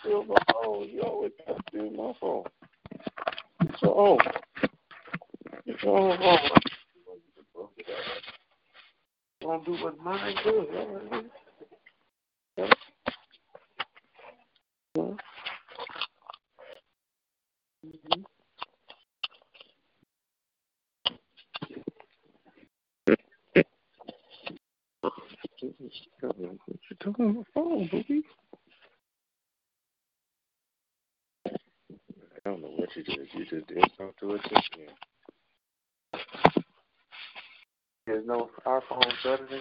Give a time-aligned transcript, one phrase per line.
[0.00, 0.88] Steal my phone.
[0.88, 2.44] You always got to steal my phone.
[3.82, 4.18] Your own.
[5.66, 6.60] It's own phone.
[9.40, 10.66] Don't do what mine do.
[12.56, 12.66] Yeah.
[14.96, 15.04] Yeah.
[17.86, 18.22] Mm-hmm.
[26.20, 28.22] What you talking on the phone, booby?
[32.48, 33.28] Don't know what you did.
[33.34, 34.88] You just did something to it just then.
[38.06, 39.60] There's no iPhone better than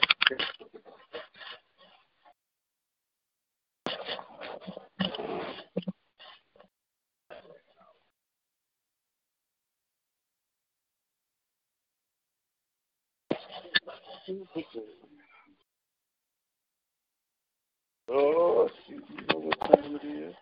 [18.10, 20.36] Oh, shoot, you know what time it is?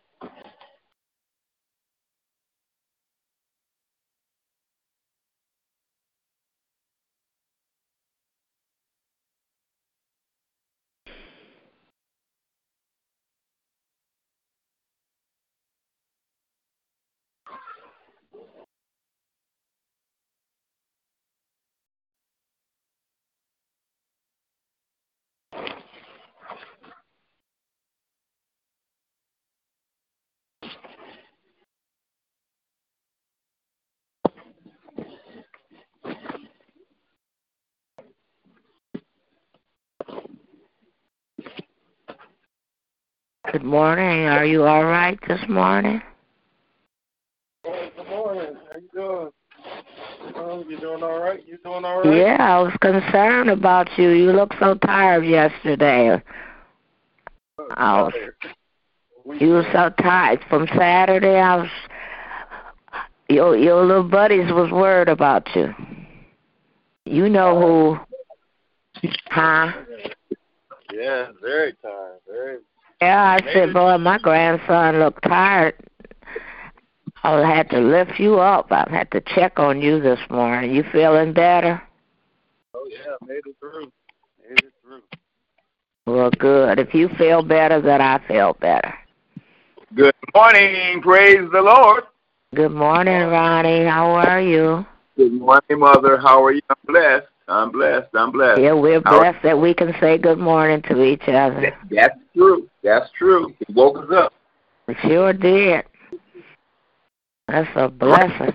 [43.52, 44.26] Good morning.
[44.26, 46.02] Are you all right this morning?
[47.64, 48.56] Hey, good morning.
[48.72, 49.30] How you doing?
[50.36, 51.42] Oh, you doing all right?
[51.48, 52.18] You doing all right?
[52.18, 54.10] Yeah, I was concerned about you.
[54.10, 56.22] You looked so tired yesterday.
[57.78, 58.14] I was,
[59.40, 60.44] you were so tired.
[60.50, 61.70] From Saturday, I was.
[63.30, 65.74] Your your little buddies was worried about you.
[67.06, 69.08] You know who?
[69.08, 69.72] Uh, huh?
[70.92, 72.20] Yeah, very tired.
[72.28, 72.58] Very.
[73.02, 75.76] Yeah, I said, boy, my grandson looked tired.
[77.24, 78.72] I had to lift you up.
[78.72, 80.74] I had to check on you this morning.
[80.74, 81.82] You feeling better?
[82.74, 83.92] Oh yeah, made it through.
[84.48, 85.02] Made it through.
[86.06, 86.78] Well, good.
[86.78, 88.94] If you feel better, then I feel better.
[89.96, 91.02] Good morning.
[91.02, 92.04] Praise the Lord.
[92.54, 93.86] Good morning, Ronnie.
[93.86, 94.86] How are you?
[95.18, 96.18] Good morning, Mother.
[96.18, 96.62] How are you?
[96.70, 97.28] I'm blessed.
[97.48, 98.08] I'm blessed.
[98.16, 98.62] I'm blessed.
[98.62, 101.62] Yeah, we're How- blessed that we can say good morning to each other.
[101.62, 102.70] That- That's true.
[102.84, 103.54] That's true.
[103.68, 104.34] He woke us up.
[104.88, 105.86] We sure did.
[107.48, 108.54] That's a blessing.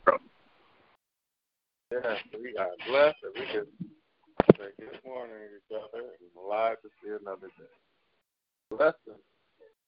[1.93, 3.67] Yeah, we are blessed that we can
[4.57, 8.77] say good morning to each other and alive to see another day.
[8.77, 8.97] Blessed.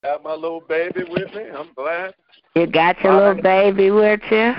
[0.02, 1.44] Got my little baby with me.
[1.56, 2.14] I'm glad.
[2.56, 4.54] You got your little baby with you?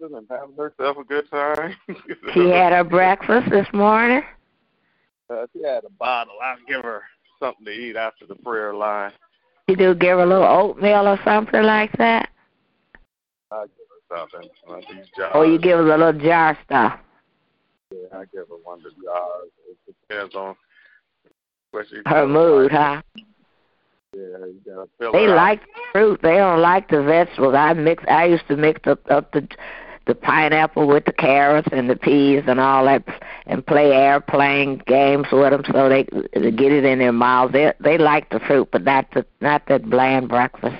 [0.00, 1.76] And having herself a good time.
[2.34, 4.22] She had her breakfast this morning?
[5.30, 6.34] Uh, she had a bottle.
[6.42, 7.02] I'll give her
[7.40, 9.12] something to eat after the prayer line.
[9.68, 12.30] You do give her a little oatmeal or something like that?
[13.50, 14.50] I'll give her something.
[14.64, 15.32] One of these jars.
[15.34, 16.98] Or you give her a little jar stuff?
[17.92, 19.50] Yeah, I give her one of the jars.
[19.68, 20.56] It depends on
[21.70, 23.02] what she Her mood, huh?
[24.16, 25.36] Yeah, you gotta fill They out.
[25.36, 25.60] like
[25.92, 26.20] fruit.
[26.22, 27.54] They don't like the vegetables.
[27.54, 28.02] I mix.
[28.08, 29.46] I used to mix up, up the
[30.06, 33.04] the pineapple with the carrots and the peas and all that,
[33.46, 37.52] and play airplane games with them so they, they get it in their mouths.
[37.52, 40.76] They they like the fruit, but not the not that bland breakfast.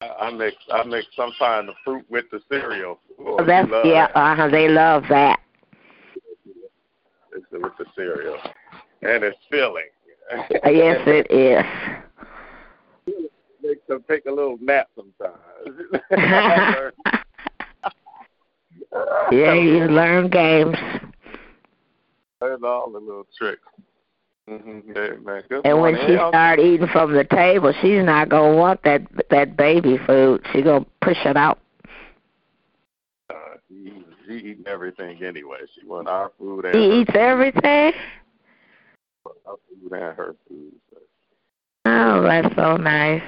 [0.00, 3.00] I, mix I mix sometimes the fruit with the cereal.
[3.18, 4.48] Oh, That's yeah, uh huh.
[4.48, 5.40] They love that.
[7.32, 8.38] It's with the cereal,
[9.02, 9.88] and it's filling.
[10.64, 11.64] Yes, it is.
[13.62, 15.34] Makes them take a little nap sometimes.
[19.32, 20.76] yeah, you learn games.
[22.40, 23.62] Learn all the little tricks.
[24.48, 24.92] Mm-hmm.
[24.92, 25.80] Good and morning.
[25.80, 29.98] when she hey, start eating from the table, she's not gonna want that that baby
[30.06, 30.42] food.
[30.52, 31.58] She's gonna push it out.
[33.28, 33.34] Uh,
[33.68, 33.92] she,
[34.26, 35.58] she eating everything anyway.
[35.74, 37.18] She want our food and she eats food.
[37.18, 37.92] everything.
[39.46, 40.72] Our food and her food.
[40.90, 40.98] So.
[41.86, 43.22] Oh, that's so nice.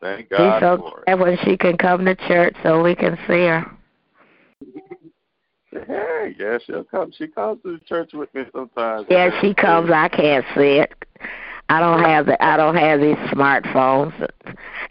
[0.00, 3.16] Thank God She's so for glad when she can come to church so we can
[3.26, 3.66] see her.
[5.72, 7.12] Hey, yeah, she'll come.
[7.16, 9.06] She comes to the church with me sometimes.
[9.10, 9.90] Yeah, she comes.
[9.90, 10.92] I can't see it.
[11.68, 12.42] I don't have the.
[12.44, 14.12] I don't have these smartphones,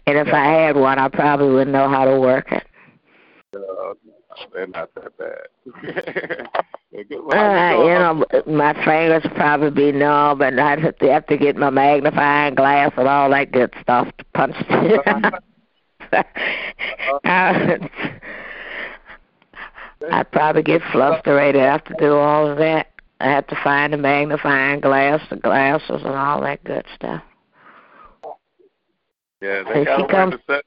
[0.06, 2.66] and if I had one, I probably wouldn't know how to work it.
[3.54, 3.94] Uh,
[4.52, 5.48] they're not that bad.
[6.94, 11.56] uh, you know, my fingers probably be numb, and I'd have to, have to get
[11.56, 14.56] my magnifying glass and all that good stuff to punch.
[16.12, 16.20] uh,
[20.10, 22.88] I'd probably get frustrated after do all of that.
[23.20, 27.22] I have to find a magnifying glass, the glasses, and all that good stuff.
[29.42, 30.64] Yeah, they got a way to set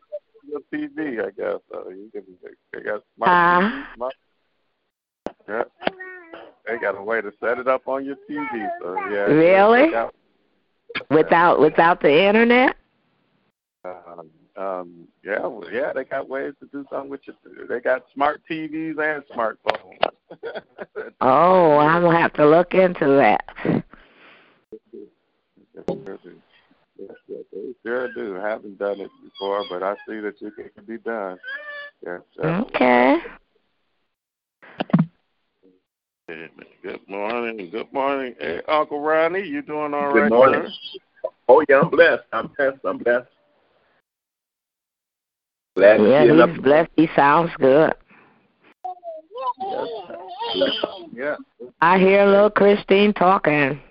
[0.53, 1.59] your TV, I guess.
[1.71, 2.23] So you can,
[2.71, 4.09] they got smart uh.
[5.47, 5.63] Yeah,
[6.65, 8.69] they got a way to set it up on your TV.
[8.81, 9.25] So yeah.
[9.25, 9.91] Really?
[9.91, 10.13] Got,
[11.09, 12.75] without without the internet?
[13.83, 17.33] Um, um, yeah, well, yeah, they got ways to do something with you.
[17.67, 19.97] They got smart TVs and smartphones.
[21.21, 23.83] oh, I'm gonna have to look into that.
[27.09, 28.39] Yes, yes, they sure do.
[28.39, 31.37] I haven't done it before, but I see that it can be done.
[32.05, 33.17] Yes, okay.
[36.27, 37.69] Good morning.
[37.71, 38.35] Good morning.
[38.39, 40.63] Hey, Uncle Ronnie, you doing all Good right, morning.
[40.63, 41.29] sir?
[41.49, 42.23] Oh, yeah, I'm blessed.
[42.31, 42.79] I'm blessed.
[42.85, 43.27] I'm blessed.
[45.75, 46.61] Glad to yeah, he's another.
[46.61, 46.91] blessed.
[46.95, 47.93] He sounds good.
[49.61, 49.87] Yes.
[51.13, 51.35] Yeah.
[51.81, 53.81] I hear little Christine talking.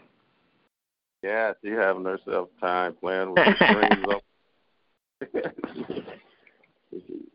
[1.23, 4.07] Yeah, she having herself time playing with the screens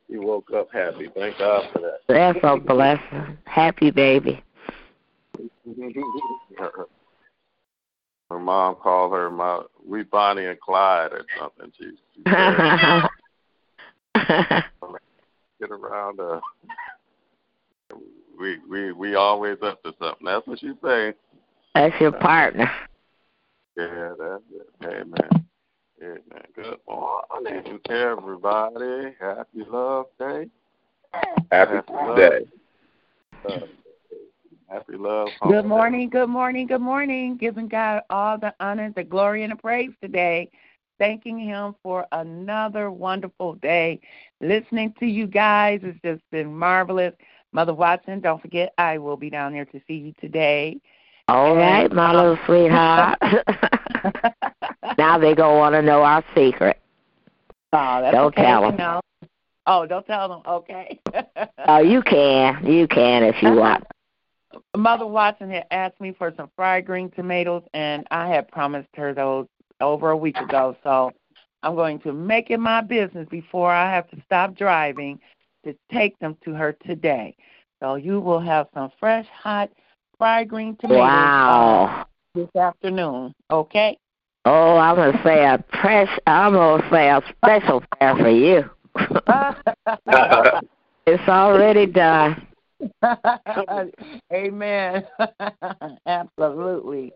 [0.10, 1.10] He woke up happy.
[1.16, 2.00] Thank God for that.
[2.08, 3.38] That's a blessing.
[3.46, 4.42] Happy baby.
[6.58, 6.72] her,
[8.30, 11.72] her mom called her my we Bonnie and Clyde or something.
[11.78, 12.24] She, she
[15.60, 16.40] get around uh
[18.40, 20.26] we we we always up to something.
[20.26, 21.14] That's what she say.
[21.74, 22.72] That's your partner.
[23.78, 24.70] Yeah, that's it.
[24.82, 25.46] Hey man.
[26.00, 26.44] Hey man.
[26.56, 29.14] Good morning to everybody.
[29.20, 30.48] Happy Love Day.
[31.52, 32.40] Happy, Happy Love day.
[33.48, 33.60] Uh,
[34.68, 35.34] Happy Love.
[35.42, 35.68] Good Holiday.
[35.68, 37.38] morning, good morning, good morning.
[37.38, 40.50] Giving God all the honor, the glory, and the praise today.
[40.98, 44.00] Thanking Him for another wonderful day.
[44.42, 47.14] Listening to you guys has just been marvelous.
[47.52, 50.82] Mother Watson, don't forget, I will be down there to see you today.
[51.30, 53.20] All right, my little um, sweetheart.
[54.98, 56.80] now they gonna want to know our secret.
[57.74, 58.76] Oh, that's Don't okay, tell them.
[58.78, 59.02] know.
[59.66, 60.42] Oh, don't tell them.
[60.48, 61.00] Okay.
[61.68, 63.84] Oh, you can, you can if you want.
[64.78, 69.14] Mother Watson had asked me for some fried green tomatoes, and I had promised her
[69.14, 69.48] those
[69.82, 70.78] over a week ago.
[70.84, 71.12] So
[71.62, 75.20] I'm going to make it my business before I have to stop driving
[75.66, 77.36] to take them to her today.
[77.82, 79.70] So you will have some fresh, hot
[80.18, 81.86] fried green tomatoes Wow.
[81.86, 82.04] uh,
[82.36, 83.34] this afternoon.
[83.52, 83.98] Okay?
[84.46, 86.08] Oh, I'm gonna say a press.
[86.26, 88.64] I'm gonna say a special prayer for you.
[91.06, 92.48] it's already done.
[94.34, 95.06] Amen.
[96.06, 97.14] Absolutely.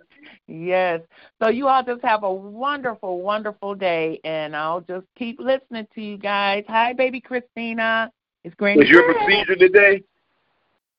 [0.47, 1.01] Yes.
[1.41, 6.01] So you all just have a wonderful, wonderful day, and I'll just keep listening to
[6.01, 6.63] you guys.
[6.67, 8.11] Hi, baby Christina.
[8.43, 8.79] It's Granny.
[8.79, 10.03] Was your procedure today?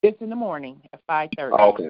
[0.03, 1.53] It's in the morning at five thirty.
[1.55, 1.89] Okay.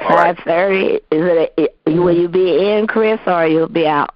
[0.00, 0.36] All right.
[0.36, 0.94] Five thirty.
[0.96, 1.74] Is it?
[1.86, 4.14] A, will you be in, Chris, or you'll be out?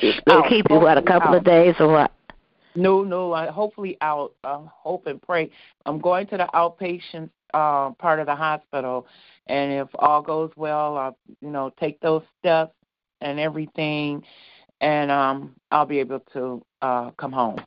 [0.00, 0.48] They'll Out.
[0.48, 1.36] keep you what a couple out.
[1.36, 2.10] of days or what?
[2.74, 3.32] No, no.
[3.32, 4.32] I hopefully out.
[4.42, 5.50] Uh, hope and pray.
[5.86, 9.06] I'm going to the outpatient uh, part of the hospital,
[9.46, 12.74] and if all goes well, I'll you know take those steps
[13.20, 14.22] and everything,
[14.80, 17.58] and um, I'll be able to uh, come home.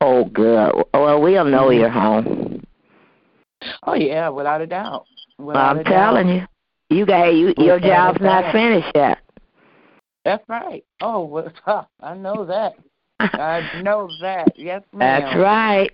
[0.00, 0.72] Oh, good.
[0.94, 1.78] Well, we'll know Mhm.
[1.78, 2.49] you're home.
[3.84, 5.06] Oh yeah, without a doubt.
[5.38, 5.90] Without I'm a doubt.
[5.92, 6.46] telling you.
[6.90, 7.54] You got you.
[7.58, 9.18] Your Without a job's not finished yet.
[10.24, 10.84] That's right.
[11.00, 11.52] Oh, well,
[12.00, 12.74] I know that.
[13.20, 14.58] I know that.
[14.58, 15.22] Yes, ma'am.
[15.22, 15.92] That's right.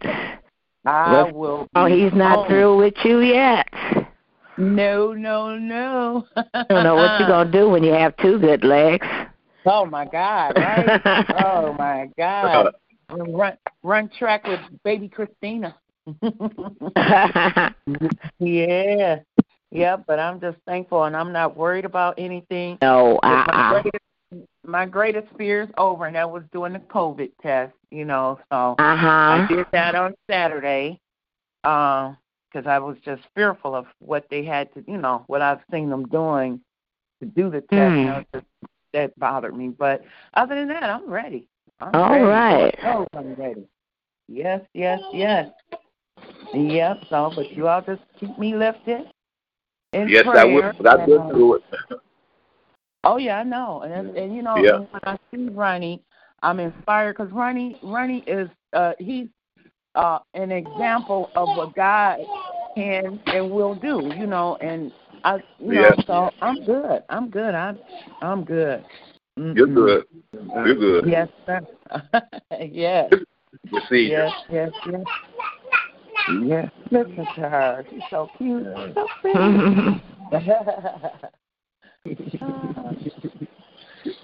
[0.84, 1.68] I Well, will.
[1.74, 2.48] Oh, be he's not home.
[2.48, 3.66] through with you yet.
[4.58, 6.26] No, no, no.
[6.36, 9.06] I don't know what you're gonna do when you have two good legs.
[9.68, 10.54] Oh my God!
[10.54, 11.00] Right?
[11.42, 12.72] oh my God!
[13.10, 15.74] Run, run track with baby Christina.
[18.38, 19.18] yeah,
[19.70, 19.96] yeah.
[19.96, 22.78] But I'm just thankful, and I'm not worried about anything.
[22.82, 23.70] no, my, uh-uh.
[23.72, 27.72] greatest, my greatest fear is over, and that was doing the COVID test.
[27.90, 29.46] You know, so I Uh-huh.
[29.48, 31.00] did that on Saturday
[31.62, 35.90] because I was just fearful of what they had to, you know, what I've seen
[35.90, 36.60] them doing
[37.20, 37.96] to do the test.
[37.96, 38.46] Know, just,
[38.92, 39.68] that bothered me.
[39.68, 41.48] But other than that, I'm ready.
[41.80, 42.24] I'm All ready.
[42.24, 42.74] right.
[42.84, 43.66] Oh, I'm ready.
[44.28, 45.48] Yes, yes, yes.
[46.54, 47.04] Yep.
[47.10, 49.06] So, but you all just keep me lifted.
[49.92, 50.38] In Yes, prayer.
[50.38, 50.88] I will.
[50.88, 51.62] I and, will uh, do it.
[53.04, 54.78] Oh yeah, I know, and and you know Yeah.
[54.78, 56.02] when I see Ronnie,
[56.42, 59.28] I'm inspired because Ronnie Ronnie is uh he's
[59.94, 62.18] uh an example of what God
[62.74, 64.90] can and will do, you know, and
[65.22, 66.04] I you know Yeah.
[66.06, 67.78] so I'm good, I'm good, I'm
[68.22, 68.84] I'm good.
[69.36, 70.04] You're good.
[70.32, 71.06] You're good.
[71.08, 71.60] Yes, sir.
[72.60, 73.12] yes,
[73.92, 75.04] yes, yes, yes.
[76.28, 77.86] Yes, listen to her.
[77.90, 78.66] She's so cute.
[78.94, 79.38] So pretty.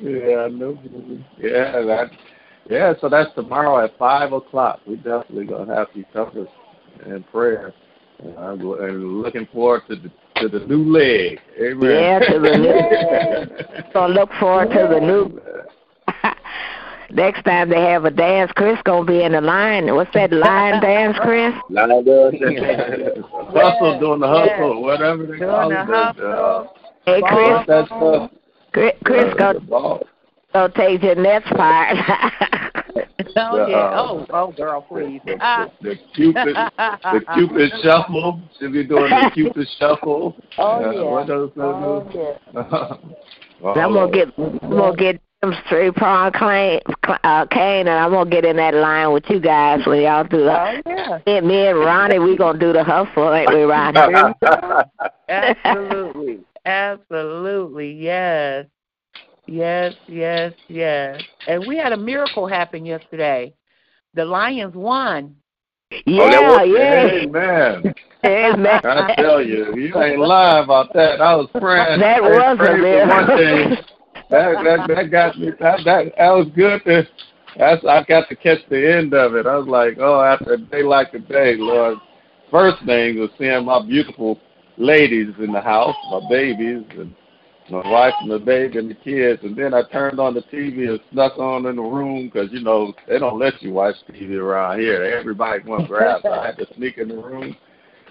[0.00, 0.78] Yeah, I know.
[1.38, 2.10] Yeah, that.
[2.70, 4.80] Yeah, so that's tomorrow at five o'clock.
[4.86, 6.46] We definitely gonna have you covered
[7.06, 7.72] in prayer,
[8.20, 11.40] and, I'm, looking forward to the to the new leg.
[11.60, 11.90] Amen.
[11.90, 13.48] Yeah, to the new-
[13.92, 15.40] So look forward to the new.
[17.12, 19.94] Next time they have a dance, Chris gonna be in the line.
[19.94, 21.52] What's that line dance, Chris?
[21.68, 22.04] Line up.
[23.52, 25.90] hustle, doing the hustle, whatever they Doing call the it.
[25.90, 26.74] uh, hustle.
[27.04, 28.30] Hey, What's Chris, that stuff?
[28.72, 30.02] Chris, Chris Uh, go the ball.
[30.54, 31.96] go take Jeanette's part.
[33.34, 33.76] Oh yeah.
[33.76, 35.20] uh, Oh, oh, girl, please.
[35.24, 35.66] The, Ah.
[35.80, 38.40] the, the cupid, the cupid shuffle.
[38.60, 40.36] Should be doing the cupid shuffle.
[40.58, 41.02] Oh Uh, yeah.
[41.02, 42.14] What those Oh those?
[42.14, 42.96] yeah.
[43.62, 46.80] Well, I'm gonna get I'm gonna get them three prong cane,
[47.24, 50.48] uh, cane, and I'm gonna get in that line with you guys when y'all do
[50.48, 51.18] Oh yeah.
[51.26, 54.34] Me, me and Ronnie, we gonna do the hustle, ain't we, Ronnie?
[55.28, 56.40] Absolutely.
[56.64, 57.92] Absolutely.
[57.92, 58.66] Yes.
[59.46, 61.20] Yes, yes, yes.
[61.48, 63.52] And we had a miracle happen yesterday.
[64.14, 65.34] The Lions won.
[66.06, 67.06] yeah, yeah.
[67.24, 67.94] Amen.
[68.24, 68.80] Amen.
[68.84, 71.20] I tell you, you ain't lying about that.
[71.20, 71.98] I was praying.
[71.98, 73.84] That I was a prayed for one miracle.
[74.32, 75.50] That that that got me.
[75.60, 76.82] That that, that was good.
[76.86, 77.06] To,
[77.56, 79.46] that's I got to catch the end of it.
[79.46, 81.98] I was like, oh, after a day like today, Lord.
[82.50, 84.38] First thing was seeing my beautiful
[84.76, 87.14] ladies in the house, my babies, and
[87.70, 89.42] my wife and the baby and the kids.
[89.42, 92.60] And then I turned on the TV and snuck on in the room because you
[92.60, 95.02] know they don't let you watch TV around here.
[95.02, 96.22] Everybody wants grab.
[96.22, 97.56] So I had to sneak in the room.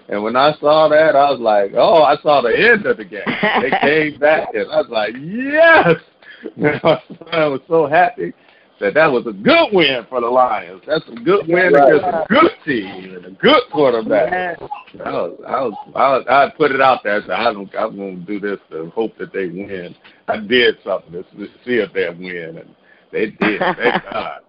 [0.08, 3.04] And when I saw that, I was like, oh, I saw the end of the
[3.04, 3.22] game.
[3.26, 5.96] They came back, and I was like, yes.
[7.32, 8.32] I was so happy
[8.80, 10.82] that that was a good win for the Lions.
[10.86, 11.94] That's a good win Right.
[11.94, 14.58] against a good team and a good quarterback.
[14.60, 14.70] Yes.
[15.04, 17.22] I was, I was, I was, I put it out there.
[17.24, 19.94] So I don't, I'm going to do this to hope that they win.
[20.26, 22.74] I did something to, to see if they win, and
[23.12, 23.60] they did.
[23.60, 24.40] Thank God.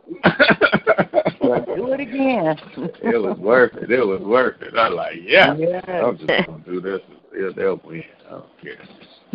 [1.76, 2.58] Do it again.
[3.04, 3.92] it was worth it.
[3.92, 4.76] It was worth it.
[4.76, 5.84] I like, yeah, Yes.
[5.88, 7.02] I'm just gonna do this
[7.34, 8.04] if they'll win.
[8.28, 8.78] I don't care.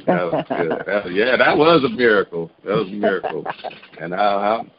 [0.07, 0.71] That was good.
[0.87, 2.51] That was, yeah, that was a miracle.
[2.65, 3.45] That was a miracle.
[4.01, 4.71] And I, I'm,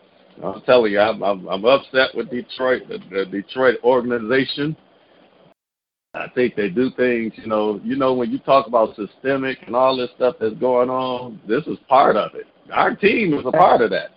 [0.44, 4.76] I'm telling you, I'm, I'm, I'm upset with Detroit, the, the Detroit organization.
[6.14, 9.76] I think they do things, you know, you know, when you talk about systemic and
[9.76, 12.48] all this stuff that's going on, this is part of it.
[12.72, 14.12] Our team is a part of that.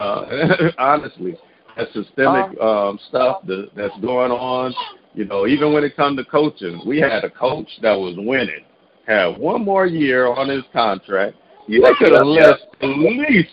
[0.00, 1.36] Uh, honestly,
[1.76, 4.74] that systemic um, stuff that, that's going on.
[5.14, 8.64] You know, even when it comes to coaching, we had a coach that was winning,
[9.06, 11.36] had one more year on his contract.
[11.68, 13.50] Yeah, They could have left at least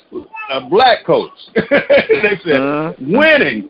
[0.52, 1.32] a black coach.
[1.56, 2.96] they said Mhm.
[3.14, 3.70] winning,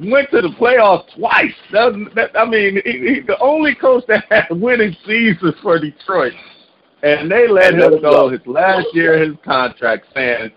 [0.00, 1.54] went to the playoffs twice.
[1.72, 6.32] That, that, I mean, he, he, the only coach that had winning seasons for Detroit,
[7.02, 10.50] and they let him go his last year his contract, saying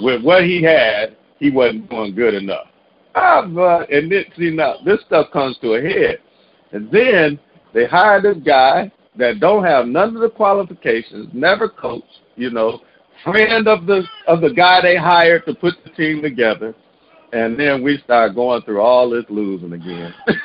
[0.00, 2.66] with what he had, he wasn't doing good enough.
[3.14, 6.18] Ah, but and then see now this stuff comes to a head,
[6.72, 7.38] and then
[7.74, 12.06] they hire this guy that don't have none of the qualifications, never coached,
[12.36, 12.80] you know,
[13.24, 16.74] friend of the of the guy they hired to put the team together,
[17.32, 20.14] and then we start going through all this losing again.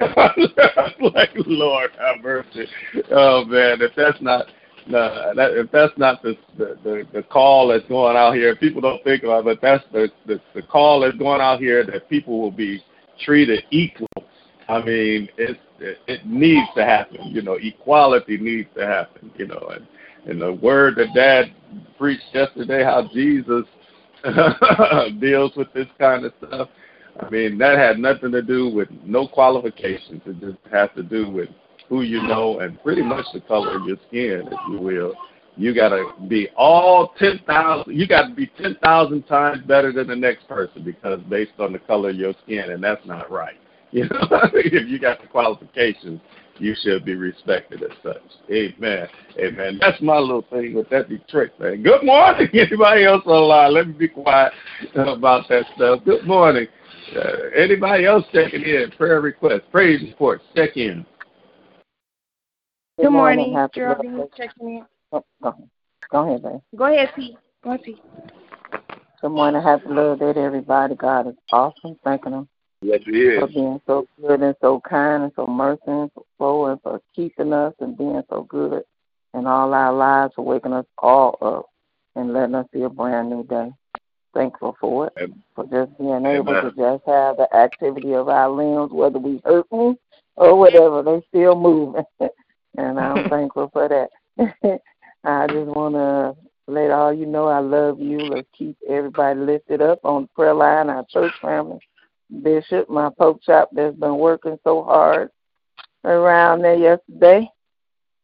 [1.14, 2.66] like Lord have mercy,
[3.12, 4.48] oh man, if that's not
[4.88, 9.04] no, that, if that's not the, the the call that's going out here, people don't
[9.04, 12.42] think about, it, but that's the, the the call that's going out here that people
[12.42, 12.84] will be
[13.24, 14.08] treated equal.
[14.68, 17.20] I mean, it it, it needs to happen.
[17.28, 19.32] You know, equality needs to happen.
[19.36, 19.88] You know, and
[20.30, 21.54] and the word that Dad
[21.98, 23.66] preached yesterday, how Jesus
[25.20, 26.70] deals with this kind of stuff.
[27.20, 30.22] I mean, that had nothing to do with no qualifications.
[30.26, 31.50] It just has to do with
[31.90, 35.14] who you know and pretty much the color of your skin, if you will.
[35.56, 40.16] You got to be all 10,000, you got to be 10,000 times better than the
[40.16, 43.56] next person because based on the color of your skin, and that's not right.
[43.94, 46.20] You know, if you got the qualifications,
[46.58, 48.24] you should be respected as such.
[48.52, 49.08] Amen.
[49.38, 49.78] Amen.
[49.80, 51.84] That's my little thing with that Detroit thing.
[51.84, 52.48] Good morning.
[52.54, 53.74] Anybody else on the line?
[53.76, 54.52] Let me be quiet
[54.96, 56.00] about that stuff.
[56.06, 56.66] Good morning.
[57.16, 58.92] Uh, anybody else checking in?
[58.98, 61.06] Prayer request, praise report, check in.
[63.00, 64.86] Good, morning, morning Geraldine checking in.
[65.12, 65.70] Oh, go ahead.
[66.12, 66.62] Go ahead, babe.
[66.78, 67.38] Go ahead, Pete.
[67.64, 67.98] Go ahead, Pete.
[69.20, 69.64] Good morning.
[69.64, 70.94] Happy Love Day to everybody.
[70.94, 71.98] God is awesome.
[72.04, 72.48] Thanking Him
[72.84, 73.40] yes, he is.
[73.40, 77.98] for being so good and so kind and so merciful and for keeping us and
[77.98, 78.84] being so good
[79.34, 81.66] in all our lives, for waking us all up
[82.16, 83.72] and letting us see a brand new day.
[84.36, 85.42] Thankful for it, Amen.
[85.56, 86.64] for just being able Amen.
[86.66, 89.98] to just have the activity of our limbs, whether we hurting
[90.36, 92.04] or whatever, they still moving.
[92.78, 94.10] and I'm thankful for that.
[95.24, 96.36] I just want to
[96.68, 98.20] let all you know I love you.
[98.20, 101.80] Let's keep everybody lifted up on the prayer line, our church family.
[102.42, 105.30] Bishop, my poke chop that's been working so hard
[106.04, 107.48] around there yesterday.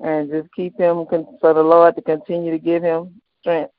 [0.02, 1.06] And just keep him
[1.42, 3.74] for the Lord to continue to give him strength,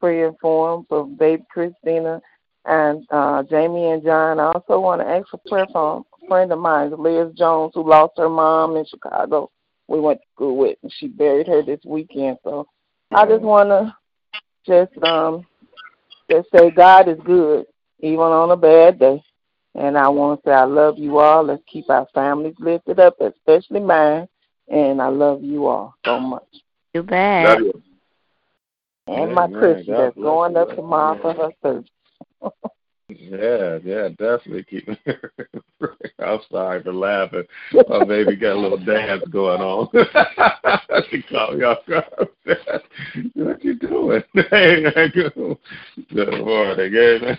[0.00, 2.20] praying for him, for baby Christina
[2.64, 4.38] and uh, Jamie and John.
[4.38, 7.88] I also want to ask for prayer for a friend of mine, Liz Jones, who
[7.88, 9.50] lost her mom in Chicago
[9.88, 12.38] we went to school with, and she buried her this weekend.
[12.44, 12.66] So
[13.10, 13.94] I just want to
[14.66, 15.46] just um
[16.30, 17.66] just say God is good
[18.00, 19.22] even on a bad day.
[19.74, 21.44] And I want to say I love you all.
[21.44, 24.26] Let's keep our families lifted up, especially mine.
[24.68, 26.42] And I love you all so much.
[26.94, 27.58] You bet.
[29.06, 31.90] And my Chrissy that's going up tomorrow for her surgery.
[33.08, 34.88] Yeah, yeah, definitely keep
[36.18, 37.44] I'm sorry for laughing.
[37.88, 39.88] My baby got a little dance going on.
[41.10, 42.28] she called me off guard.
[43.34, 44.24] what you doing?
[44.34, 45.36] Good
[46.16, 46.94] morning.
[46.96, 47.38] Amen.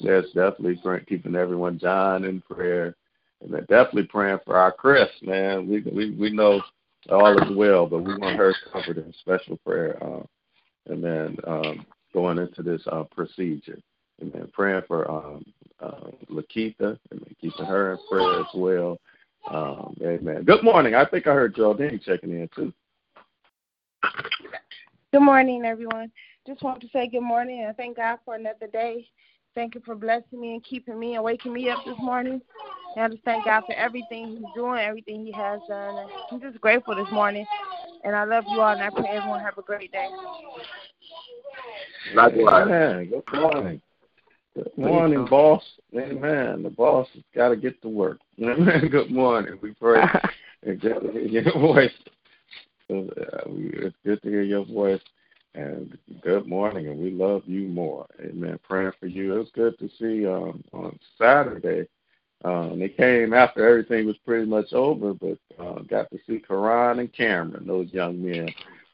[0.00, 2.96] yes, definitely praying, keeping everyone John in prayer.
[3.42, 5.68] And definitely praying for our Chris, man.
[5.68, 6.60] We we we know
[7.10, 10.02] all is well, but we want her covered in special prayer.
[10.02, 10.22] Uh,
[10.86, 13.78] and then um going into this uh, procedure.
[14.20, 14.48] Amen.
[14.52, 15.44] Praying for um,
[15.80, 18.98] uh, Lakeitha, and keeping her in prayer as well.
[19.50, 20.44] Um, amen.
[20.44, 20.94] Good morning.
[20.94, 22.72] I think I heard Geraldine checking in too.
[25.12, 26.10] Good morning, everyone.
[26.46, 29.08] Just want to say good morning and thank God for another day.
[29.54, 32.40] Thank you for blessing me and keeping me and waking me up this morning.
[32.96, 36.08] And I just thank God for everything He's doing, everything He has done.
[36.30, 37.46] I'm just grateful this morning.
[38.04, 40.08] And I love you all, and I pray everyone have a great day.
[42.14, 42.66] Likewise.
[42.66, 43.10] Amen.
[43.10, 43.82] Good morning.
[44.54, 45.62] Good morning, boss.
[45.96, 46.62] Amen.
[46.62, 48.18] The boss has got to get to work.
[48.42, 48.88] Amen.
[48.90, 49.58] Good morning.
[49.62, 50.02] We pray
[50.62, 51.92] and get to hear your voice.
[52.90, 53.04] Uh,
[53.46, 55.00] it's good to hear your voice.
[55.54, 58.06] And good morning, and we love you more.
[58.24, 58.58] Amen.
[58.66, 59.34] Praying for you.
[59.34, 61.88] It was good to see um, on Saturday.
[62.42, 67.00] Um, they came after everything was pretty much over, but uh, got to see Karan
[67.00, 68.48] and Cameron, those young men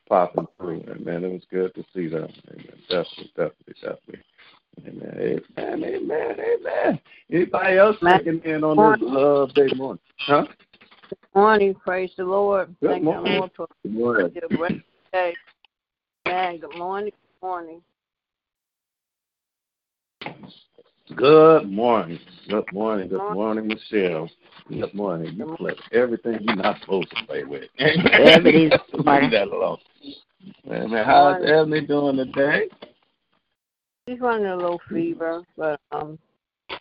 [0.08, 0.84] popping through.
[0.88, 2.28] And man, it was good to see them.
[2.50, 2.78] Amen.
[2.88, 4.20] Definitely, definitely, definitely.
[4.86, 5.40] Amen.
[5.58, 5.84] Amen.
[5.84, 6.36] Amen.
[6.40, 7.00] Amen.
[7.30, 10.00] Anybody else checking in on this love day morning?
[10.18, 10.46] Huh?
[11.08, 11.74] Good morning.
[11.74, 12.74] Praise the Lord.
[12.80, 13.24] Good Thank morning.
[13.24, 14.32] the Lord for Good morning.
[14.42, 15.34] a great day.
[16.26, 17.12] Man, good morning.
[17.40, 17.82] Good morning.
[21.16, 22.18] Good morning.
[22.48, 23.08] Good morning.
[23.08, 24.28] Good morning, Michelle.
[24.68, 25.34] Good morning.
[25.36, 27.64] You play everything you're not supposed to play with.
[27.78, 29.78] Ebony's Leave that alone.
[30.66, 32.68] Man, how's Ebony doing today?
[34.08, 36.18] She's running a little fever, but um,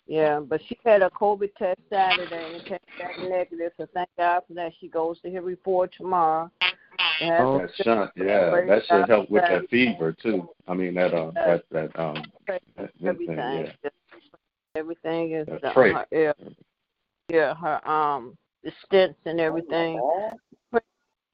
[0.06, 3.72] yeah, but she had a COVID test Saturday and it came back negative.
[3.78, 4.72] So thank God for that.
[4.80, 6.50] She goes to her report tomorrow.
[7.20, 10.48] Oh, that shunt, yeah, that should help with that fever too.
[10.66, 13.36] I mean that uh that that um that, that everything.
[13.36, 13.90] thing, yeah.
[14.78, 15.96] Everything is That uh, trait.
[15.96, 16.32] her, yeah,
[17.28, 20.00] yeah, her um the stents and everything.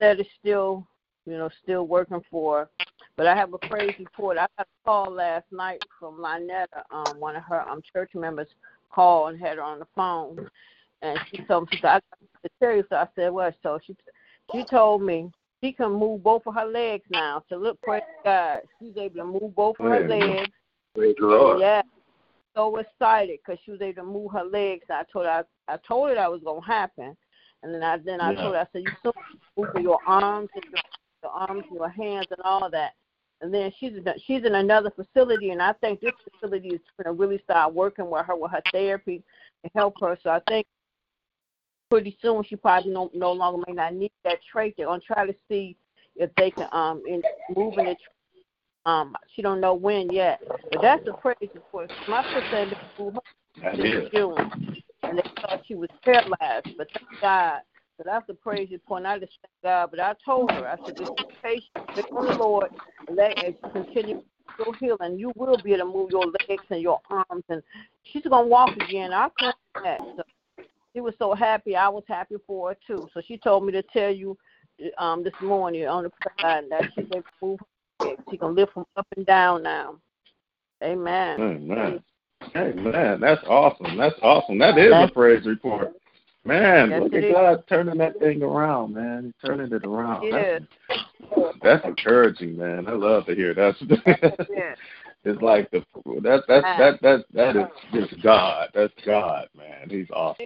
[0.00, 0.86] That is still,
[1.24, 2.60] you know, still working for.
[2.60, 2.68] her.
[3.16, 4.38] But I have a praise report.
[4.38, 8.48] I got a call last night from Lynetta, um, one of her um church members
[8.90, 10.48] called and had her on the phone,
[11.02, 12.84] and she told me she said I got to tell you.
[12.88, 13.54] So I said, what?
[13.62, 13.94] So she
[14.52, 15.30] she told me
[15.62, 17.44] she can move both of her legs now.
[17.48, 20.50] So look, praise God, she's able to move both of her legs.
[20.94, 21.60] Praise the Lord.
[21.60, 21.82] Yeah,
[22.56, 24.84] so excited because she was able to move her legs.
[24.90, 27.16] I told her, I, I told her that was gonna happen,
[27.62, 28.42] and then I then I Yeah.
[28.42, 29.14] told her, I said, you still
[29.56, 30.80] move your arms and your,
[31.22, 32.92] your arms, and your hands, and all that.
[33.40, 37.14] And then she's in, she's in another facility, and I think this facility is going
[37.14, 39.22] to really start working with her with her therapy
[39.64, 40.16] to help her.
[40.22, 40.66] So I think
[41.90, 44.74] pretty soon she probably no, no longer may not need that trait.
[44.76, 45.76] They're gonna try to see
[46.16, 47.22] if they can um in
[47.54, 47.98] moving it.
[48.86, 51.90] Um, she don't know when yet, but that's a praise report.
[52.06, 53.18] My sister had been moved
[53.62, 54.04] That her is.
[54.04, 57.60] in June, and they thought she was paralyzed, but thank God.
[57.96, 59.00] So that's a praise report.
[59.00, 59.90] And I just thank God.
[59.90, 62.70] But I told her, I said, just be patient, wait on the Lord,
[63.08, 64.22] and let as continue
[64.58, 67.62] your healing, you will be able to move your legs and your arms, and
[68.04, 69.12] she's gonna walk again.
[69.12, 70.00] I claim that.
[70.16, 70.22] So
[70.94, 71.74] she was so happy.
[71.74, 73.08] I was happy for her too.
[73.14, 74.36] So she told me to tell you
[74.98, 77.58] um this morning on the prayer that she's able to move
[78.30, 79.96] She can lift them up and down now.
[80.82, 81.40] Amen.
[81.40, 82.02] Amen.
[82.56, 83.20] Amen.
[83.20, 83.96] That's awesome.
[83.96, 84.58] That's awesome.
[84.58, 85.92] That is a praise report.
[86.44, 87.32] Man, Yes, look at is.
[87.32, 89.24] God turning that thing around, man.
[89.24, 90.24] He's turning it around.
[90.24, 90.60] Yes.
[90.88, 92.86] That's, that's encouraging, man.
[92.86, 94.36] I love to hear that.
[95.26, 95.82] It's like the
[96.20, 98.68] that that that that that is just God.
[98.74, 99.88] That's God, man.
[99.88, 100.44] He's awesome.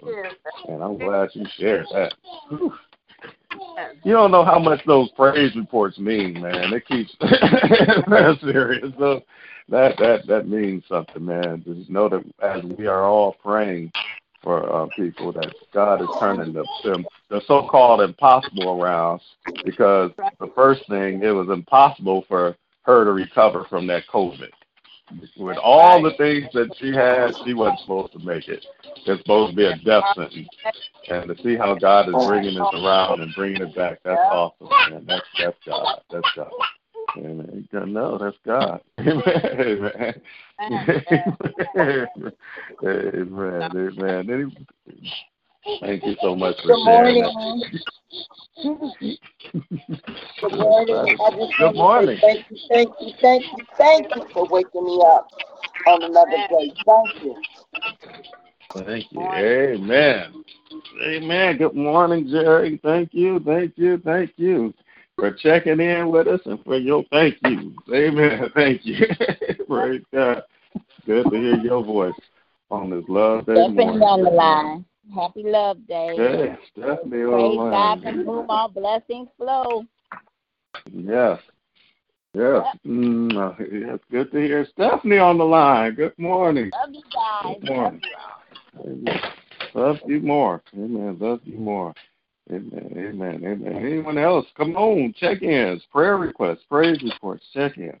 [0.69, 2.13] And I'm glad you shared that.
[2.47, 2.73] Whew.
[4.03, 6.73] You don't know how much those praise reports mean, man.
[6.73, 8.93] It keeps that's serious.
[8.97, 9.21] So
[9.69, 11.63] that that that means something, man.
[11.65, 13.91] Just know that as we are all praying
[14.41, 19.21] for uh, people, that God is turning the the, the so-called impossible around.
[19.65, 24.49] Because the first thing, it was impossible for her to recover from that COVID.
[25.37, 28.65] With all the things that she had, she wasn't supposed to make it.
[29.05, 30.49] It's supposed to be a death sentence.
[31.09, 34.67] And to see how God is bringing this around and bringing it back, that's awesome,
[34.91, 35.05] man.
[35.07, 36.01] That's that's God.
[36.11, 36.51] That's God.
[37.17, 37.67] Amen.
[37.71, 38.81] Know that's God.
[38.99, 40.21] Amen.
[40.61, 41.03] Amen.
[42.83, 43.71] Amen.
[43.75, 44.29] Amen.
[44.29, 44.67] Any-
[45.81, 47.63] Thank you so much for Good sharing morning.
[50.41, 51.17] Good morning.
[51.21, 51.75] I just Good morning.
[51.75, 55.27] want to say thank you, thank you, thank you, thank you for waking me up
[55.87, 56.71] on another day.
[56.85, 57.35] Thank you.
[58.73, 59.21] Thank you.
[59.21, 60.43] Amen.
[61.03, 61.57] Amen.
[61.57, 62.79] Good morning, Jerry.
[62.83, 63.39] Thank you.
[63.39, 63.97] Thank you.
[63.97, 64.73] Thank you
[65.15, 67.73] for checking in with us and for your thank you.
[67.93, 68.49] Amen.
[68.55, 69.05] Thank you.
[69.67, 70.43] Praise God.
[71.05, 72.13] Good to hear your voice
[72.69, 74.03] on this love day Stephanie morning.
[74.03, 74.85] on the line.
[75.13, 76.15] Happy Love Day.
[76.17, 79.85] Yes, Stephanie on Praise God from whom all blessings flow.
[80.91, 81.39] Yes.
[82.33, 82.65] Yes.
[82.85, 85.95] Mm, uh, it's good to hear Stephanie on the line.
[85.95, 86.71] Good morning.
[86.79, 87.55] Love you guys.
[87.61, 88.01] Good morning.
[88.85, 89.19] Amen.
[89.73, 90.61] Love you more.
[90.73, 91.17] Amen.
[91.19, 91.93] Love you more.
[92.51, 92.93] Amen.
[92.95, 93.43] Amen.
[93.45, 93.75] Amen.
[93.75, 94.45] Anyone else?
[94.55, 95.13] Come on.
[95.17, 97.97] Check ins, prayer requests, praise reports, check in.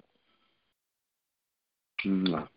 [2.05, 2.47] Mm.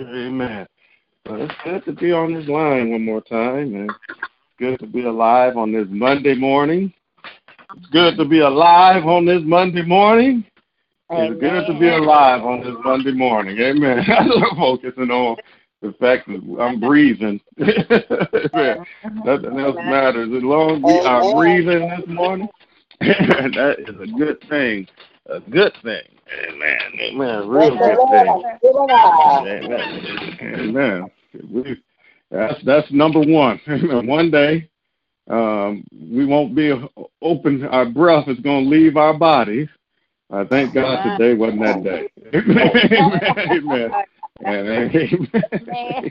[0.00, 0.66] Amen.
[1.26, 4.18] Well, it's good to be on this line one more time, and it's
[4.58, 6.92] good to be alive on this Monday morning.
[7.76, 10.44] It's good to be alive on this Monday morning.
[11.10, 13.58] It's good to be alive on this Monday morning.
[13.58, 13.98] Amen.
[14.18, 15.36] I'm focusing on
[15.82, 17.40] the fact that I'm breathing.
[17.60, 18.86] Amen.
[19.24, 20.30] Nothing else matters.
[20.34, 22.48] As long as we are breathing this morning,
[23.00, 24.86] that is a good thing.
[25.30, 26.02] A good thing.
[26.48, 26.78] Amen.
[27.00, 27.48] Amen.
[27.48, 28.26] Real good thing.
[28.26, 28.44] Lord.
[28.60, 29.46] Good alive.
[29.46, 30.38] Amen.
[30.42, 31.10] Amen.
[31.52, 31.82] We,
[32.30, 33.60] that's that's number one.
[34.06, 34.68] one day,
[35.28, 36.72] um, we won't be
[37.22, 37.64] open.
[37.66, 39.68] Our breath is going to leave our bodies.
[40.32, 42.08] I thank God today wasn't that day.
[42.34, 42.70] Amen.
[43.50, 43.90] Amen.
[44.42, 46.10] And, amen.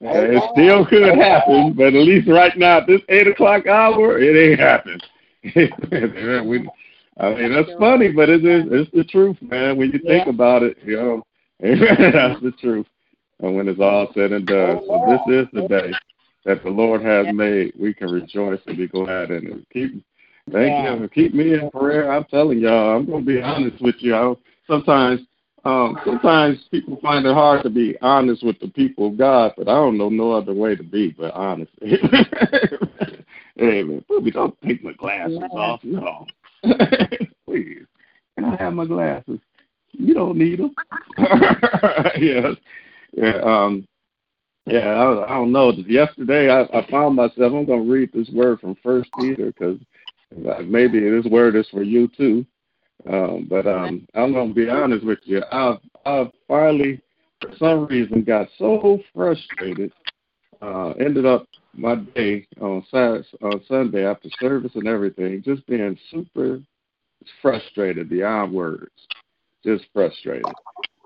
[0.00, 4.36] It still could happen, but at least right now at this eight o'clock hour, it
[4.36, 5.02] ain't happened.
[6.48, 6.68] we,
[7.18, 9.76] I mean, that's funny, but it is it's the truth, man.
[9.78, 11.22] When you think about it, you know,
[11.60, 12.86] that's the truth.
[13.40, 15.92] And when it's all said and done, so this is the day
[16.44, 17.72] that the Lord has made.
[17.78, 19.66] We can rejoice and be glad in it.
[19.72, 20.04] Keep,
[20.50, 20.96] thank Yeah.
[20.96, 21.08] you.
[21.08, 22.10] Keep me in prayer.
[22.12, 24.14] I'm telling y'all, I'm gonna be honest with you.
[24.14, 24.34] I,
[24.66, 25.20] sometimes,
[25.64, 29.68] um, sometimes people find it hard to be honest with the people of God, but
[29.68, 31.72] I don't know no other way to be but honest.
[33.60, 34.04] Amen.
[34.08, 35.82] Booby, don't take my glasses off.
[35.84, 36.26] No.
[37.46, 37.86] Please.
[38.36, 39.40] Can I have my glasses?
[39.92, 40.74] You don't need them.
[42.18, 42.56] yes.
[43.12, 43.40] Yeah.
[43.42, 43.86] Um.
[44.66, 44.88] Yeah.
[44.88, 45.72] I, I don't know.
[45.72, 47.52] Yesterday, I, I found myself.
[47.52, 49.78] I'm going to read this word from First Peter because
[50.64, 52.44] maybe this word is for you too.
[53.08, 55.42] Um, but um, I'm going to be honest with you.
[55.52, 57.00] I've I've finally,
[57.40, 59.92] for some reason, got so frustrated
[60.62, 65.98] uh, ended up my day on Saturday, on Sunday after service and everything, just being
[66.10, 66.60] super
[67.40, 68.92] frustrated beyond words,
[69.64, 70.44] just frustrated.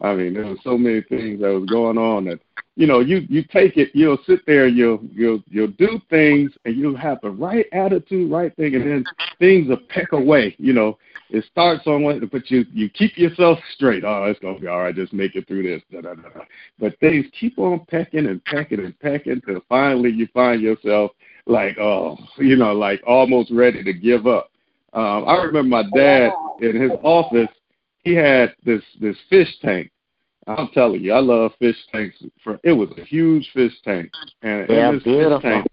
[0.00, 2.40] I mean, there were so many things that was going on that
[2.78, 6.76] you know, you you take it, you'll sit there, you'll you'll you'll do things, and
[6.76, 9.04] you'll have the right attitude, right thing, and then
[9.40, 10.54] things will peck away.
[10.58, 10.96] You know,
[11.28, 14.04] it starts on one, but you you keep yourself straight.
[14.04, 14.94] Oh, it's gonna be all right.
[14.94, 15.82] Just make it through this.
[15.90, 16.44] Da, da, da.
[16.78, 21.10] But things keep on pecking and pecking and pecking till finally you find yourself
[21.46, 24.52] like, oh, you know, like almost ready to give up.
[24.92, 27.48] Um, I remember my dad in his office.
[28.04, 29.90] He had this this fish tank
[30.48, 32.16] I'm telling you, I love fish tanks.
[32.42, 34.10] For it was a huge fish tank,
[34.42, 35.40] and yeah, this beautiful.
[35.40, 35.66] fish tank.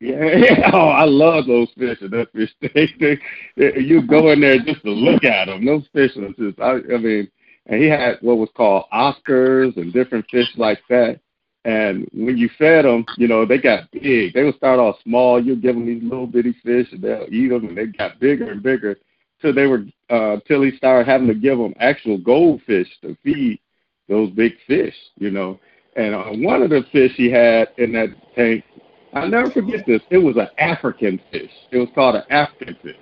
[0.00, 2.90] Yeah, oh, I love those fish in that fish tank.
[3.00, 3.18] They,
[3.56, 5.64] they, you go in there just to look at them.
[5.64, 7.30] Those fish are just, I, I mean,
[7.66, 11.20] and he had what was called Oscars and different fish like that.
[11.64, 14.34] And when you fed them, you know, they got big.
[14.34, 15.42] They would start off small.
[15.42, 18.50] You give them these little bitty fish, and they'll eat them, and they got bigger
[18.50, 18.98] and bigger
[19.40, 23.60] till they were uh, till he started having to give them actual goldfish to feed
[24.08, 25.58] those big fish, you know.
[25.96, 28.64] And uh, one of the fish he had in that tank,
[29.12, 30.02] I'll never forget this.
[30.10, 31.50] It was an African fish.
[31.70, 32.96] It was called an African fish.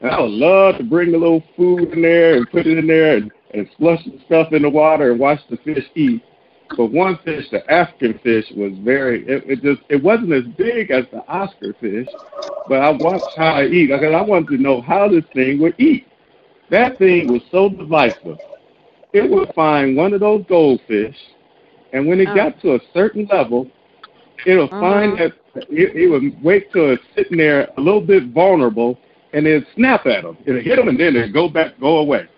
[0.00, 2.86] And I would love to bring a little food in there and put it in
[2.86, 6.22] there and, and flush the stuff in the water and watch the fish eat.
[6.76, 9.26] But one fish, the African fish, was very.
[9.26, 12.06] It, it just it wasn't as big as the Oscar fish,
[12.68, 15.74] but I watched how it eat because I wanted to know how this thing would
[15.80, 16.06] eat.
[16.70, 18.36] That thing was so divisive
[19.12, 21.16] it would find one of those goldfish,
[21.92, 22.34] and when it oh.
[22.34, 23.70] got to a certain level,
[24.46, 24.80] it'll uh-huh.
[24.80, 25.32] find that
[25.70, 28.98] it, it would wait till it's sitting there a little bit vulnerable,
[29.32, 30.36] and it'd snap at him.
[30.46, 32.28] It'll hit him, and then it'll go back, go away.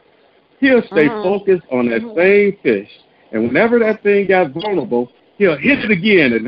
[0.61, 1.23] He'll stay uh-huh.
[1.23, 2.15] focused on that uh-huh.
[2.17, 2.91] same fish,
[3.33, 6.47] and whenever that thing got vulnerable, he'll hit it again, and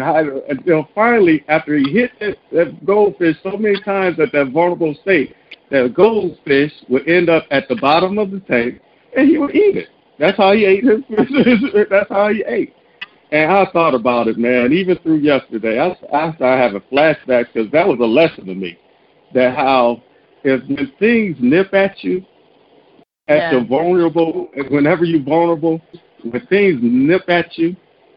[0.50, 5.34] until finally, after he hit that, that goldfish so many times at that vulnerable state,
[5.70, 8.80] that goldfish would end up at the bottom of the tank,
[9.16, 9.88] and he would eat it.
[10.18, 11.00] That's how he ate his.
[11.90, 12.74] that's how he ate.
[13.30, 14.72] And I thought about it, man.
[14.72, 18.78] Even through yesterday, I, I started having flashbacks because that was a lesson to me.
[19.32, 20.02] That how
[20.44, 22.24] if when things nip at you,
[23.28, 23.58] at yeah.
[23.58, 25.80] the vulnerable, whenever you're vulnerable,
[26.22, 27.76] when things nip at you,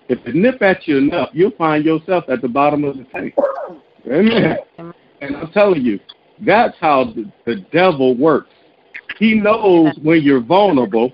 [0.10, 3.34] if it nip at you enough, you'll find yourself at the bottom of the tank.
[4.08, 4.58] Amen.
[5.22, 6.00] And I'm telling you,
[6.46, 8.50] that's how the, the devil works.
[9.18, 11.14] He knows when you're vulnerable